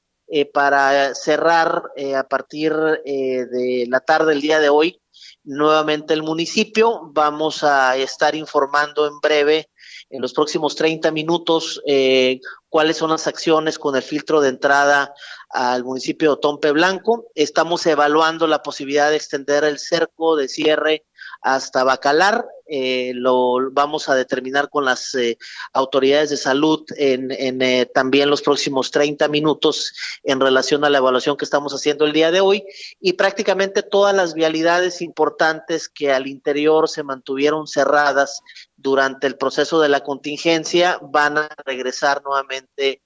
[0.53, 5.01] para cerrar a partir de la tarde del día de hoy
[5.43, 7.01] nuevamente el municipio.
[7.11, 9.69] Vamos a estar informando en breve
[10.09, 12.39] en los próximos 30 minutos eh,
[12.69, 15.13] cuáles son las acciones con el filtro de entrada
[15.53, 17.27] al municipio de Otompe Blanco.
[17.35, 21.05] Estamos evaluando la posibilidad de extender el cerco de cierre
[21.41, 22.45] hasta Bacalar.
[22.67, 25.37] Eh, lo vamos a determinar con las eh,
[25.73, 31.35] autoridades de salud en, eh, también los próximos 30 minutos en relación a la evaluación
[31.35, 32.63] que estamos haciendo el día de hoy
[33.01, 38.41] y prácticamente todas las vialidades importantes que al interior se mantuvieron cerradas
[38.77, 43.01] durante el proceso de la contingencia van a regresar nuevamente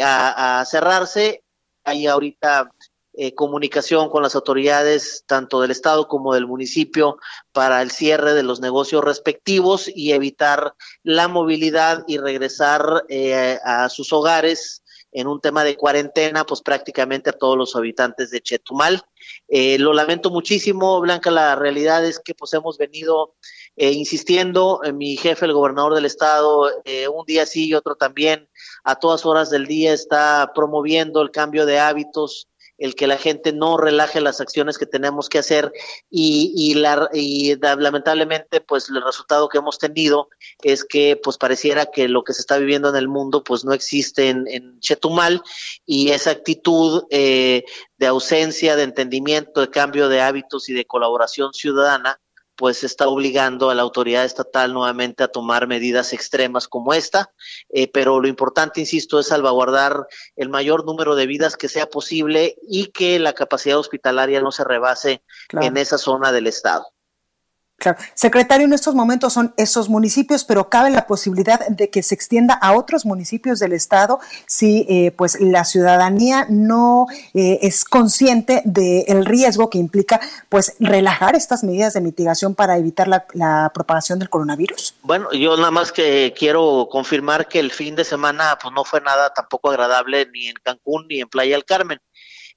[0.00, 1.42] a cerrarse.
[1.88, 2.70] Hay ahorita
[3.14, 7.16] eh, comunicación con las autoridades tanto del Estado como del municipio
[7.52, 13.88] para el cierre de los negocios respectivos y evitar la movilidad y regresar eh, a
[13.88, 14.82] sus hogares
[15.12, 19.02] en un tema de cuarentena, pues prácticamente a todos los habitantes de Chetumal.
[19.48, 23.34] Eh, lo lamento muchísimo, Blanca, la realidad es que pues hemos venido
[23.76, 26.70] eh, insistiendo, eh, mi jefe, el gobernador del estado,
[27.12, 28.48] un día sí y otro también,
[28.88, 33.52] a todas horas del día está promoviendo el cambio de hábitos, el que la gente
[33.52, 35.70] no relaje las acciones que tenemos que hacer
[36.08, 40.30] y, y, la, y lamentablemente pues el resultado que hemos tenido
[40.62, 43.74] es que pues pareciera que lo que se está viviendo en el mundo pues no
[43.74, 45.42] existe en, en Chetumal
[45.84, 47.64] y esa actitud eh,
[47.98, 52.18] de ausencia de entendimiento, de cambio de hábitos y de colaboración ciudadana
[52.58, 57.32] pues está obligando a la autoridad estatal nuevamente a tomar medidas extremas como esta,
[57.68, 62.56] eh, pero lo importante, insisto, es salvaguardar el mayor número de vidas que sea posible
[62.68, 65.68] y que la capacidad hospitalaria no se rebase claro.
[65.68, 66.88] en esa zona del estado.
[67.78, 67.96] Claro.
[68.14, 72.54] Secretario, en estos momentos son esos municipios, pero cabe la posibilidad de que se extienda
[72.54, 79.24] a otros municipios del estado si eh, pues la ciudadanía no eh, es consciente del
[79.24, 84.28] riesgo que implica pues relajar estas medidas de mitigación para evitar la, la, propagación del
[84.28, 84.96] coronavirus.
[85.02, 89.00] Bueno, yo nada más que quiero confirmar que el fin de semana pues no fue
[89.02, 92.00] nada tampoco agradable ni en Cancún ni en Playa del Carmen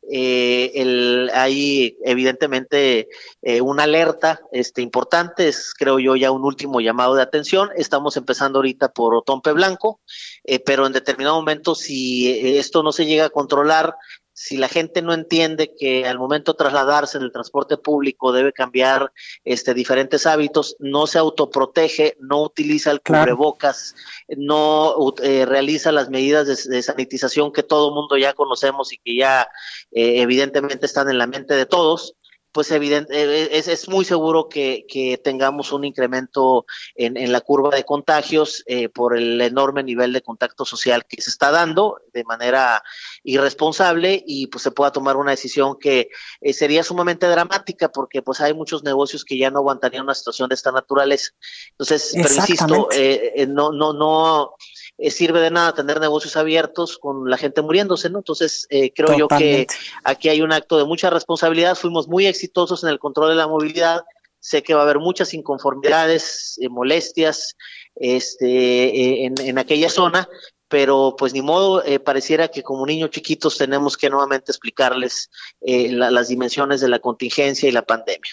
[0.10, 3.08] eh, el, hay evidentemente
[3.42, 7.70] eh, una alerta este, importante, es creo yo ya un último llamado de atención.
[7.76, 10.02] Estamos empezando ahorita por Otompe Blanco,
[10.44, 13.96] eh, pero en determinado momento si esto no se llega a controlar,
[14.34, 18.54] si la gente no entiende que al momento de trasladarse en el transporte público debe
[18.54, 19.12] cambiar
[19.44, 23.96] este diferentes hábitos, no se autoprotege, no utiliza el cubrebocas,
[24.28, 24.42] claro.
[24.42, 29.16] no eh, realiza las medidas de, de, sanitización que todo mundo ya conocemos y que
[29.18, 29.50] ya
[29.92, 32.16] eh, evidentemente están en la mente de todos,
[32.52, 37.76] pues evidente, es, es muy seguro que, que, tengamos un incremento en, en, la curva
[37.76, 42.24] de contagios eh, por el enorme nivel de contacto social que se está dando de
[42.24, 42.84] manera
[43.24, 46.10] irresponsable y pues se pueda tomar una decisión que
[46.42, 50.50] eh, sería sumamente dramática porque pues hay muchos negocios que ya no aguantarían una situación
[50.50, 51.32] de esta naturaleza.
[51.72, 54.56] Entonces, pero insisto, eh, no, no, no
[55.02, 58.20] eh, sirve de nada tener negocios abiertos con la gente muriéndose, ¿no?
[58.20, 59.74] Entonces, eh, creo Totalmente.
[59.74, 61.76] yo que aquí hay un acto de mucha responsabilidad.
[61.76, 64.04] Fuimos muy exitosos en el control de la movilidad.
[64.40, 67.56] Sé que va a haber muchas inconformidades, eh, molestias
[67.96, 70.30] este, eh, en, en, aquella zona,
[70.68, 75.30] pero pues ni modo, eh, pareciera que como niños chiquitos tenemos que nuevamente explicarles
[75.62, 78.32] la, las dimensiones de la contingencia y la pandemia.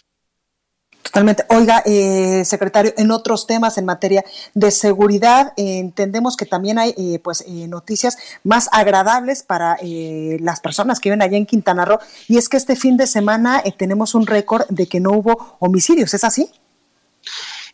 [1.08, 1.46] Totalmente.
[1.48, 6.94] Oiga, eh, secretario, en otros temas en materia de seguridad, eh, entendemos que también hay
[6.98, 11.86] eh, pues eh, noticias más agradables para eh, las personas que viven allá en Quintana
[11.86, 11.98] Roo,
[12.28, 15.56] y es que este fin de semana eh, tenemos un récord de que no hubo
[15.60, 16.50] homicidios, ¿es así?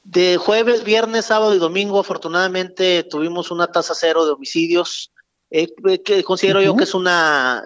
[0.05, 5.11] De jueves, viernes, sábado y domingo, afortunadamente tuvimos una tasa cero de homicidios,
[5.51, 6.67] que considero uh -huh.
[6.67, 7.65] yo que es una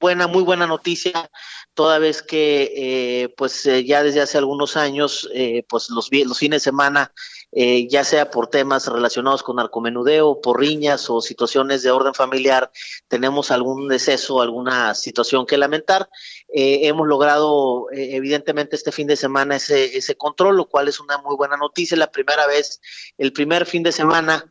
[0.00, 1.30] buena, muy buena noticia
[1.78, 6.36] toda vez que eh, pues eh, ya desde hace algunos años eh, pues los, fines
[6.40, 7.12] de semana
[7.52, 12.72] eh, ya sea por temas relacionados con narcomenudeo, por riñas o situaciones de orden familiar,
[13.06, 16.10] tenemos algún deceso, alguna situación que lamentar.
[16.52, 21.36] Eh, hemos logrado evidentemente este fin de semana ese control, lo cual es una muy
[21.36, 21.96] buena noticia.
[21.96, 22.80] La primera vez,
[23.16, 24.50] el primer fin de semana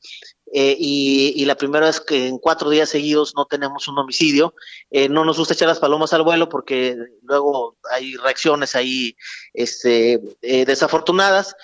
[0.54, 4.56] eh, y, y, la primera vez que en cuatro días seguidos no tenemos un homicidio.
[4.90, 9.18] Eh, no nos gusta echar las palomas al vuelo porque luego hay reacciones ahí
[9.54, 11.56] este, eh, desafortunadas,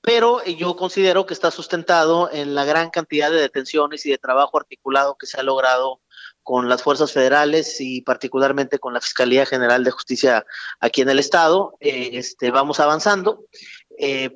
[0.00, 4.58] pero yo considero que está sustentado en la gran cantidad de detenciones y de trabajo
[4.58, 6.00] articulado que se ha logrado
[6.44, 10.46] con las fuerzas federales y particularmente con la Fiscalía General de Justicia
[10.78, 11.74] aquí en el estado.
[11.80, 13.46] este, vamos avanzando,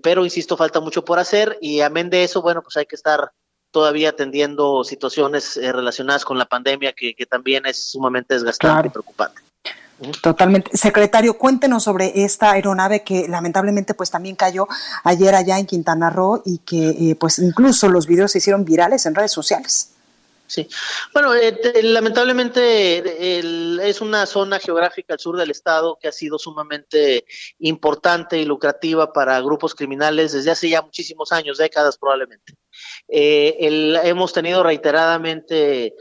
[0.02, 3.30] pero insisto, falta mucho por hacer y amén de eso, bueno, pues hay que estar
[3.70, 8.88] todavía atendiendo situaciones eh, relacionadas con la pandemia que, que, también es sumamente desgastante claro.
[8.88, 9.42] y preocupante.
[10.22, 10.76] Totalmente.
[10.76, 14.68] Secretario, cuéntenos sobre esta aeronave que lamentablemente pues también cayó
[15.02, 19.06] ayer allá en Quintana Roo y que eh, pues incluso los videos se hicieron virales
[19.06, 19.90] en redes sociales.
[20.46, 20.66] Sí,
[21.12, 23.38] bueno, eh, lamentablemente
[23.86, 27.26] es una zona geográfica al sur del estado que ha sido sumamente
[27.58, 32.54] importante y lucrativa para grupos criminales desde hace ya muchísimos años, décadas probablemente.
[33.08, 33.56] Eh,
[34.04, 35.94] hemos tenido reiteradamente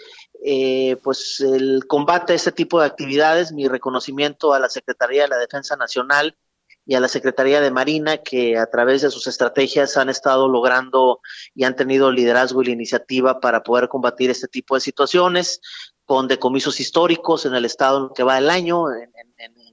[0.43, 5.29] eh, pues el combate a este tipo de actividades, mi reconocimiento a la Secretaría de
[5.29, 6.37] la Defensa Nacional
[6.85, 11.19] y a la Secretaría de Marina, que a través de sus estrategias han estado logrando
[11.53, 15.59] y han tenido liderazgo y la iniciativa para poder combatir este tipo de situaciones,
[16.05, 19.11] con decomisos históricos en el estado en que va el año en,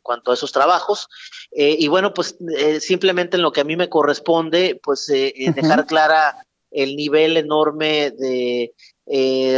[0.03, 1.09] cuanto a esos trabajos.
[1.53, 5.33] Eh, y bueno, pues eh, simplemente en lo que a mí me corresponde, pues eh,
[5.55, 6.45] dejar clara
[6.75, 8.73] el nivel enorme de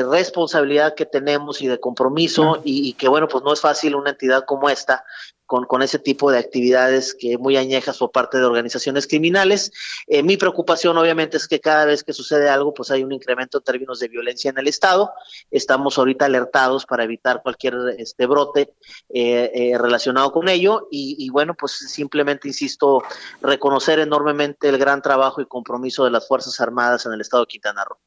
[0.08, 4.10] responsabilidad que tenemos y de compromiso y, y, que bueno, pues no es fácil una
[4.10, 5.04] entidad como esta
[5.46, 9.72] con, con, ese tipo de actividades que muy añejas por parte de organizaciones criminales.
[10.06, 13.58] Eh, mi preocupación obviamente es que cada vez que sucede algo, pues hay un incremento
[13.58, 15.12] en términos de violencia en el Estado.
[15.50, 18.74] Estamos ahorita alertados para evitar cualquier este brote
[19.08, 23.02] eh, eh, relacionado con ello y, y, bueno, pues simplemente, insisto,
[23.40, 27.48] reconocer enormemente el gran trabajo y compromiso de las Fuerzas Armadas en el Estado de
[27.48, 27.98] Quintana Roo.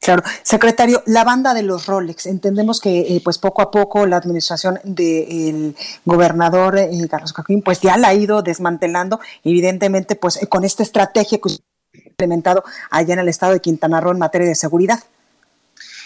[0.00, 4.16] Claro, secretario, la banda de los Rolex, entendemos que eh, pues poco a poco la
[4.16, 5.74] administración del
[6.04, 11.38] gobernador eh, Carlos Joaquín pues ya la ha ido desmantelando, evidentemente pues con esta estrategia
[11.38, 15.00] que ha implementado allá en el estado de Quintana Roo en materia de seguridad.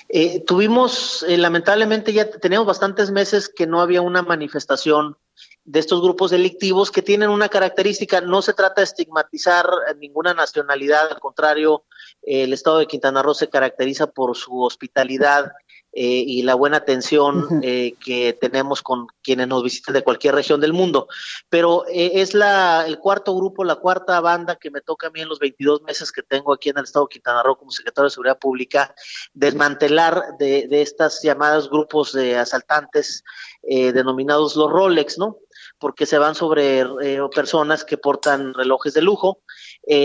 [0.09, 5.17] Eh, tuvimos, lamentablemente ya teníamos bastantes meses que no había una manifestación
[5.65, 11.13] de estos grupos delictivos que tienen una característica, no se trata de estigmatizar ninguna nacionalidad,
[11.13, 11.85] al contrario,
[12.23, 15.53] el estado de Quintana Roo se caracteriza por su hospitalidad
[15.95, 20.59] eh, y la buena atención eh, que tenemos con quienes nos visitan de cualquier región
[20.61, 21.07] del mundo.
[21.51, 25.21] Pero eh, es la, el cuarto grupo, la cuarta banda que me toca a mí
[25.21, 28.07] en los 22 meses que tengo aquí en el estado de Quintana Roo como secretario
[28.07, 28.95] de Seguridad Pública,
[29.35, 33.23] desmantelar de, de estas llamadas grupos de asaltantes
[33.63, 35.39] denominados los Rolex, ¿no?
[35.83, 36.87] Porque se van sobre
[37.35, 39.43] personas que portan relojes de lujo.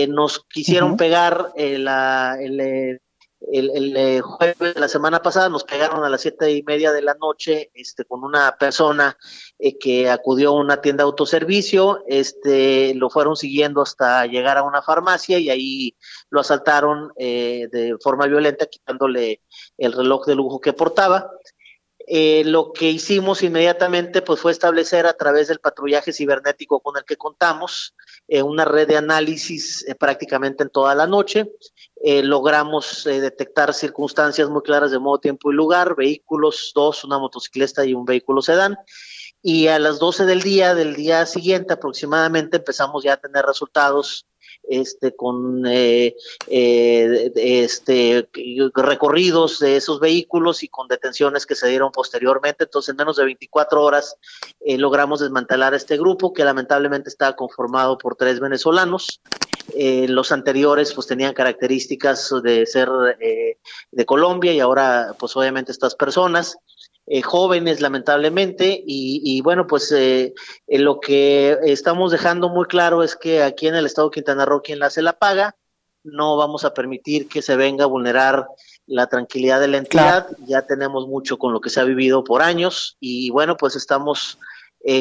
[0.08, 3.00] nos quisieron pegar la, el,
[3.40, 6.92] el, el, eh, jueves de la semana pasada nos pegaron a las siete y media
[6.92, 9.16] de la noche este, con una persona
[9.58, 14.64] eh, que acudió a una tienda de autoservicio, este, lo fueron siguiendo hasta llegar a
[14.64, 15.96] una farmacia y ahí
[16.30, 19.42] lo asaltaron eh, de forma violenta quitándole
[19.76, 21.30] el reloj de lujo que portaba.
[22.10, 27.04] Eh, lo que hicimos inmediatamente pues fue establecer a través del patrullaje cibernético con el
[27.04, 27.94] que contamos
[28.28, 31.52] eh, una red de análisis eh, prácticamente en toda la noche.
[32.22, 37.92] logramos detectar circunstancias muy claras de modo, tiempo y lugar, vehículos, dos, una motocicleta y
[37.92, 38.78] un vehículo sedán.
[39.42, 44.24] Y a las 12 del día, del día siguiente aproximadamente, empezamos ya a tener resultados
[44.68, 46.14] este, con eh,
[46.46, 48.28] eh, este,
[48.74, 52.64] recorridos de esos vehículos y con detenciones que se dieron posteriormente.
[52.64, 54.16] Entonces, en menos de 24 horas
[54.60, 59.20] eh, logramos desmantelar este grupo que lamentablemente estaba conformado por tres venezolanos.
[59.74, 62.88] los anteriores pues tenían características de ser
[63.90, 66.56] de Colombia y ahora pues obviamente estas personas
[67.10, 70.34] eh, jóvenes, lamentablemente, y, bueno, pues eh,
[70.66, 74.44] eh, lo que estamos dejando muy claro es que aquí en el estado de Quintana
[74.44, 75.56] Roo quien la se la paga,
[76.04, 78.46] no vamos a permitir que se venga a vulnerar
[78.86, 82.42] la tranquilidad de la entidad, ya tenemos mucho con lo que se ha vivido por
[82.42, 84.38] años y bueno, pues estamos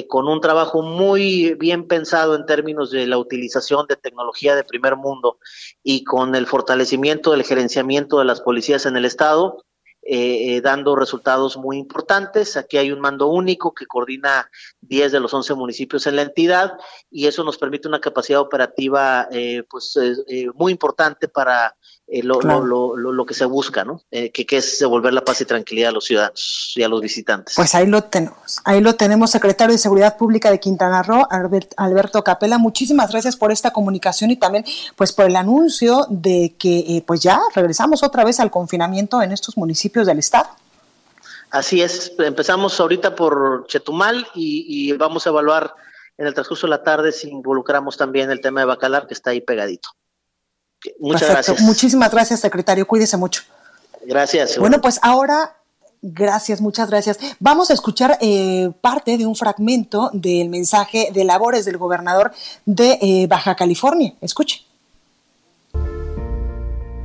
[0.10, 4.98] con un trabajo muy bien pensado en términos de la utilización de tecnología de primer
[4.98, 5.40] mundo
[5.84, 9.64] y con el fortalecimiento del gerenciamiento de las policías en el Estado,
[10.10, 12.56] eh, eh, dando resultados muy importantes.
[12.56, 14.50] Aquí hay un mando único que coordina
[14.80, 16.78] 10 de los 11 municipios en la entidad
[17.12, 20.00] y eso nos permite una capacidad operativa eh, pues
[20.56, 21.76] muy importante para
[22.24, 24.02] lo, lo, lo, que se busca, ¿no?
[24.10, 27.56] que, que, es devolver la paz y tranquilidad a los ciudadanos y a los visitantes.
[27.56, 28.60] Pues ahí lo tenemos.
[28.64, 31.28] Ahí lo tenemos, secretario de Seguridad Pública de Quintana Roo,
[31.76, 32.58] Alberto Capela.
[32.58, 34.64] Muchísimas gracias por esta comunicación y también
[34.96, 39.58] pues por el anuncio de que pues ya regresamos otra vez al confinamiento en estos
[39.58, 40.48] municipios del Estado.
[41.50, 45.74] Así es, empezamos ahorita por Chetumal y, vamos a evaluar
[46.18, 49.30] en el transcurso de la tarde si involucramos también el tema de Bacalar, que está
[49.30, 49.90] ahí pegadito.
[51.00, 51.62] Muchas gracias.
[51.62, 52.88] Muchísimas gracias, secretario.
[52.88, 53.44] Cuídese mucho.
[54.06, 54.58] Gracias.
[54.58, 55.54] Bueno, pues ahora
[56.02, 57.18] Gracias, muchas gracias.
[57.40, 62.32] Vamos a escuchar eh, parte de un fragmento del mensaje de labores del gobernador
[62.66, 64.14] de eh, Baja California.
[64.22, 64.64] Escuche.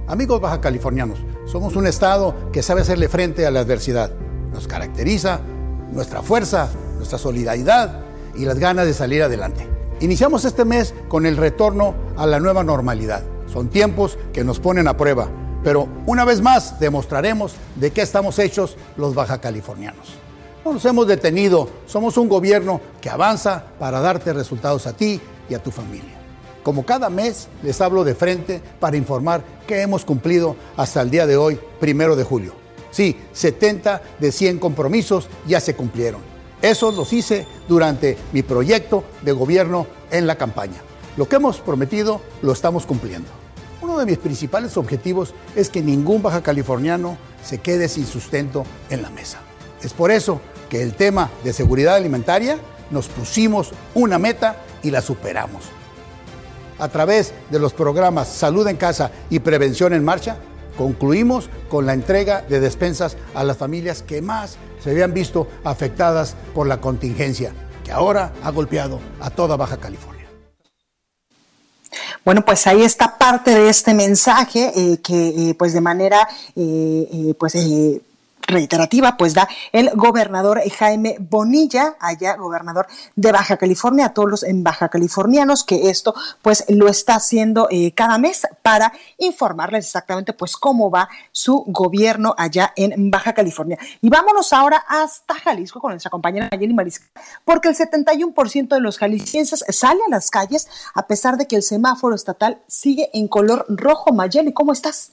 [0.07, 4.11] Amigos baja californianos, somos un estado que sabe hacerle frente a la adversidad.
[4.53, 5.41] Nos caracteriza
[5.91, 6.69] nuestra fuerza,
[6.99, 8.01] nuestra solidaridad
[8.35, 9.67] y las ganas de salir adelante.
[10.01, 13.23] Iniciamos este mes con el retorno a la nueva normalidad.
[13.53, 15.29] Son tiempos que nos ponen a prueba,
[15.63, 20.15] Pero una vez más demostraremos de qué estamos hechos los baja californianos.
[20.65, 25.55] No nos hemos detenido, somos un gobierno que avanza para darte resultados a ti y
[25.55, 26.19] a tu familia.
[26.65, 31.29] Como cada mes les hablo de frente para informar que hemos cumplido hasta el día
[31.29, 32.55] de hoy, primero de julio.
[32.91, 36.23] Sí, 70 de 100 compromisos ya se cumplieron.
[36.61, 40.81] Eso los hice durante mi proyecto de gobierno en la campaña.
[41.17, 43.42] Lo que hemos prometido lo estamos cumpliendo.
[43.93, 49.03] Uno de mis principales objetivos es que ningún baja californiano se quede sin sustento en
[49.03, 49.41] la mesa.
[49.83, 50.41] Es por eso
[50.71, 52.57] que el tema de seguridad alimentaria
[52.91, 55.65] nos pusimos una meta y la superamos.
[56.79, 60.39] A través de los programas Salud en Casa y Prevención en Marcha,
[60.79, 66.35] concluimos con la entrega de despensas a las familias que más se habían visto afectadas
[66.55, 67.53] por la contingencia,
[67.85, 70.22] que ahora ha golpeado a toda Baja California.
[72.25, 77.35] Bueno, pues ahí está parte de este mensaje eh, que, eh, pues de manera, eh,
[77.39, 77.57] pues
[78.47, 82.87] reiterativa, pues da el gobernador Jaime Bonilla, allá gobernador
[83.17, 87.69] de Baja California, a todos los en Baja Californianos, que esto pues lo está haciendo
[87.71, 93.79] eh, cada mes para informarles exactamente pues cómo va su gobierno allá en Baja California.
[94.01, 97.09] Y vámonos ahora hasta Jalisco con nuestra compañera Mayeli Mariscal,
[97.45, 101.63] porque el 71% de los jaliscienses sale a las calles a pesar de que el
[101.63, 104.13] semáforo estatal sigue en color rojo.
[104.13, 105.13] Mayeli, ¿cómo estás?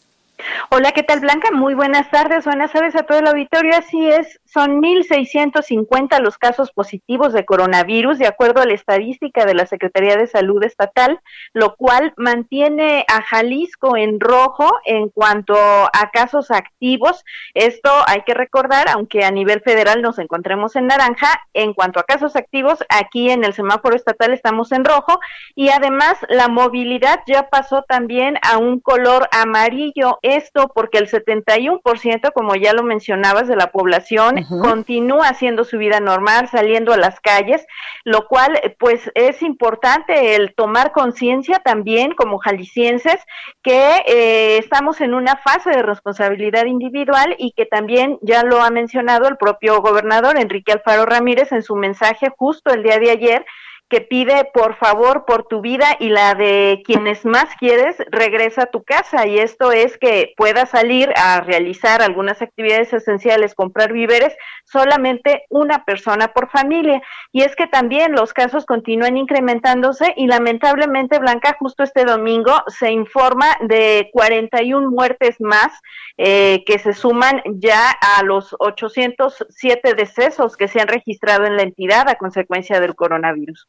[0.70, 1.52] Hola, ¿qué tal Blanca?
[1.52, 3.76] Muy buenas tardes, buenas tardes a todo el auditorio.
[3.76, 9.54] Así es, son 1.650 los casos positivos de coronavirus, de acuerdo a la estadística de
[9.54, 11.20] la Secretaría de Salud Estatal,
[11.54, 17.24] lo cual mantiene a Jalisco en rojo en cuanto a casos activos.
[17.54, 22.04] Esto hay que recordar, aunque a nivel federal nos encontremos en naranja, en cuanto a
[22.04, 25.20] casos activos, aquí en el semáforo estatal estamos en rojo
[25.56, 32.32] y además la movilidad ya pasó también a un color amarillo esto porque el 71%,
[32.34, 37.20] como ya lo mencionabas, de la población continúa haciendo su vida normal, saliendo a las
[37.20, 37.66] calles,
[38.04, 43.22] lo cual pues es importante el tomar conciencia también como jaliscienses
[43.62, 48.70] que eh, estamos en una fase de responsabilidad individual y que también ya lo ha
[48.70, 53.46] mencionado el propio gobernador Enrique Alfaro Ramírez en su mensaje justo el día de ayer
[53.90, 58.66] que pide por favor por tu vida y la de quienes más quieres, regresa a
[58.68, 59.26] tu casa.
[59.26, 65.86] Y esto es que puedas salir a realizar algunas actividades esenciales, comprar víveres, solamente una
[65.86, 67.02] persona por familia.
[67.32, 72.92] Y es que también los casos continúan incrementándose y lamentablemente, Blanca, justo este domingo se
[72.92, 75.72] informa de 41 muertes más
[76.18, 81.64] eh, que se suman ya a los 807 decesos que se han registrado en la
[81.64, 83.68] entidad a consecuencia del coronavirus.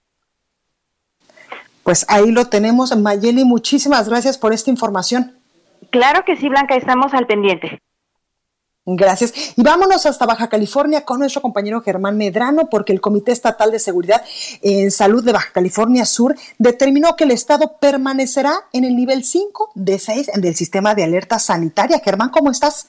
[1.82, 2.96] Pues ahí lo tenemos.
[2.96, 5.36] Mayeli, muchísimas gracias por esta información.
[5.90, 7.80] Claro que sí, Blanca, estamos al pendiente.
[8.86, 9.52] Gracias.
[9.56, 13.78] Y vámonos hasta Baja California con nuestro compañero Germán Medrano, porque el Comité Estatal de
[13.78, 14.22] Seguridad
[14.62, 19.72] en Salud de Baja California Sur determinó que el Estado permanecerá en el nivel 5
[19.74, 22.00] de 6 del sistema de alerta sanitaria.
[22.02, 22.88] Germán, ¿cómo estás?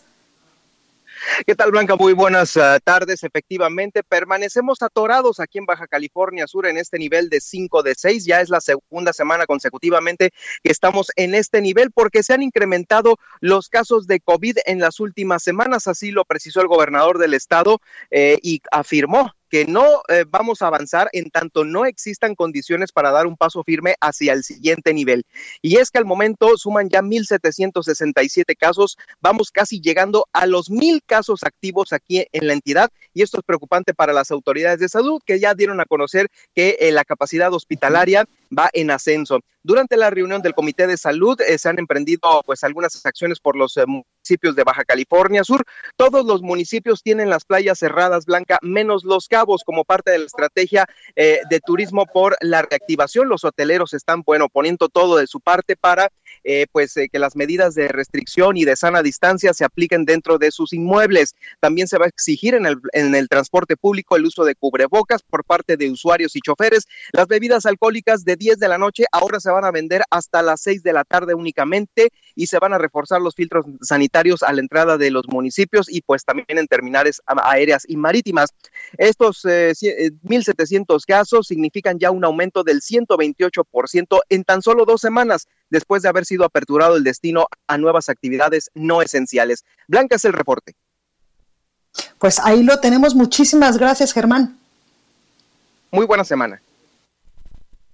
[1.46, 1.96] ¿Qué tal, Blanca?
[1.96, 3.24] Muy buenas uh, tardes.
[3.24, 8.26] Efectivamente, permanecemos atorados aquí en Baja California Sur en este nivel de 5 de 6.
[8.26, 10.32] Ya es la segunda semana consecutivamente
[10.64, 15.00] que estamos en este nivel porque se han incrementado los casos de COVID en las
[15.00, 15.88] últimas semanas.
[15.88, 20.68] Así lo precisó el gobernador del estado eh, y afirmó que no eh, vamos a
[20.68, 25.26] avanzar en tanto no existan condiciones para dar un paso firme hacia el siguiente nivel.
[25.62, 31.04] Y es que al momento suman ya 1.767 casos, vamos casi llegando a los mil
[31.06, 35.22] casos activos aquí en la entidad y esto es preocupante para las autoridades de salud
[35.26, 38.26] que ya dieron a conocer que eh, la capacidad hospitalaria
[38.58, 39.40] va en ascenso.
[39.64, 43.56] Durante la reunión del Comité de Salud eh, se han emprendido pues algunas acciones por
[43.56, 45.64] los municipios de Baja California Sur.
[45.96, 50.26] Todos los municipios tienen las playas cerradas, Blanca, menos los cabos como parte de la
[50.26, 50.86] estrategia
[51.16, 53.30] eh, de turismo por la reactivación.
[53.30, 56.12] Los hoteleros están, bueno, poniendo todo de su parte para
[56.44, 60.38] eh, pues eh, que las medidas de restricción y de sana distancia se apliquen dentro
[60.38, 61.36] de sus inmuebles.
[61.60, 65.78] También se va a exigir en el, transporte público el uso de cubrebocas por parte
[65.78, 66.88] de usuarios y choferes.
[67.12, 70.62] Las bebidas alcohólicas de 10 de la noche ahora se van a vender hasta las
[70.62, 74.62] 6 de la tarde únicamente y se van a reforzar los filtros sanitarios a la
[74.62, 78.54] entrada de los municipios y pues también en terminales aéreas y marítimas.
[78.98, 85.02] Estos eh, 1.700 eh, casos significan ya un aumento del 128% en tan solo dos
[85.02, 89.66] semanas después de haber sido aperturado el destino a nuevas actividades no esenciales.
[89.88, 90.76] Blanca es el reporte.
[92.20, 93.16] Pues ahí lo tenemos.
[93.16, 94.60] Muchísimas gracias, Germán.
[95.90, 96.62] Muy buena semana.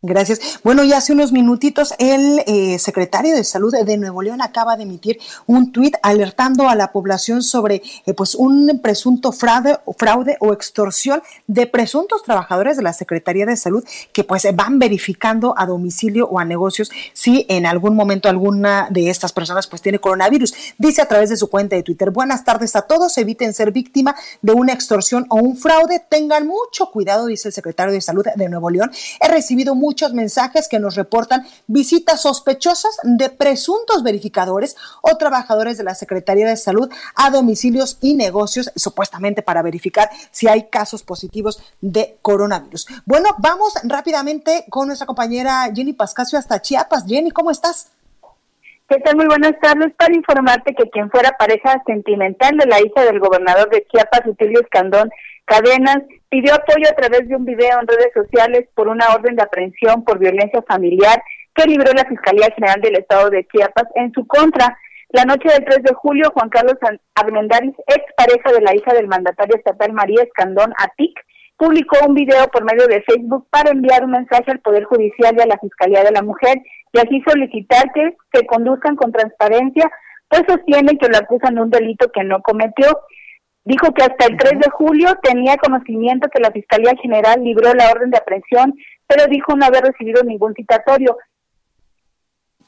[0.07, 0.61] Gracias.
[0.63, 4.83] Bueno, ya hace unos minutitos el eh, secretario de Salud de Nuevo León acaba de
[4.83, 10.53] emitir un tuit alertando a la población sobre eh, pues un presunto fraude, fraude o
[10.53, 13.83] extorsión de presuntos trabajadores de la Secretaría de Salud
[14.13, 19.09] que pues van verificando a domicilio o a negocios si en algún momento alguna de
[19.09, 20.53] estas personas pues tiene coronavirus.
[20.77, 24.15] Dice a través de su cuenta de Twitter, buenas tardes a todos, eviten ser víctima
[24.41, 28.47] de una extorsión o un fraude, tengan mucho cuidado, dice el secretario de Salud de
[28.47, 28.89] Nuevo León.
[29.19, 35.83] He recibido muchos mensajes que nos reportan visitas sospechosas de presuntos verificadores o trabajadores de
[35.83, 41.59] la Secretaría de Salud a domicilios y negocios, supuestamente para verificar si hay casos positivos
[41.81, 42.85] de coronavirus.
[43.07, 47.05] Bueno, vamos rápidamente con nuestra compañera Jenny Pascasio hasta Chiapas.
[47.07, 47.91] Jenny, ¿cómo estás?
[48.87, 49.15] ¿Qué tal?
[49.15, 49.95] Muy buenas tardes.
[49.97, 54.61] Para informarte que quien fuera pareja sentimental de la hija del gobernador de Chiapas, Utilio
[54.61, 55.09] Escandón
[55.45, 59.43] Cadenas, pidió apoyo a través de un video en redes sociales por una orden de
[59.43, 61.21] aprehensión por violencia familiar
[61.55, 64.77] que libró la Fiscalía General del Estado de Chiapas en su contra.
[65.09, 66.75] La noche del 3 de julio, Juan Carlos
[67.15, 71.17] Armendáriz, ex pareja de la hija del mandatario estatal María Escandón Atic,
[71.57, 75.41] publicó un video por medio de Facebook para enviar un mensaje al Poder Judicial y
[75.41, 76.57] a la Fiscalía de la Mujer
[76.93, 79.89] y así solicitar que se conduzcan con transparencia,
[80.29, 82.87] pues sostiene que lo acusan de un delito que no cometió.
[83.67, 87.91] Dijo que hasta el 3 de julio tenía conocimiento que la Fiscalía General libró la
[87.91, 88.73] orden de aprehensión,
[89.05, 91.17] pero dijo no haber recibido ningún citatorio.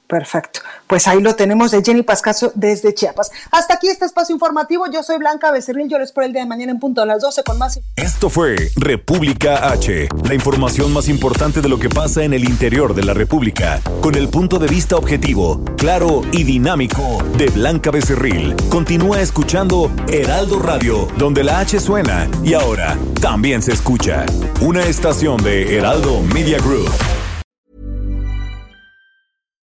[0.09, 0.61] Perfecto.
[0.87, 3.29] Pues ahí lo tenemos de Jenny Pascaso desde Chiapas.
[3.51, 4.85] Hasta aquí este espacio informativo.
[4.91, 5.87] Yo soy Blanca Becerril.
[5.87, 7.79] Yo les espero el día de mañana en punto a las 12 con más.
[7.95, 12.95] Esto fue República H, la información más importante de lo que pasa en el interior
[12.95, 18.55] de la República, con el punto de vista objetivo, claro y dinámico de Blanca Becerril.
[18.69, 24.25] Continúa escuchando Heraldo Radio, donde la H suena y ahora también se escucha.
[24.59, 26.89] Una estación de Heraldo Media Group.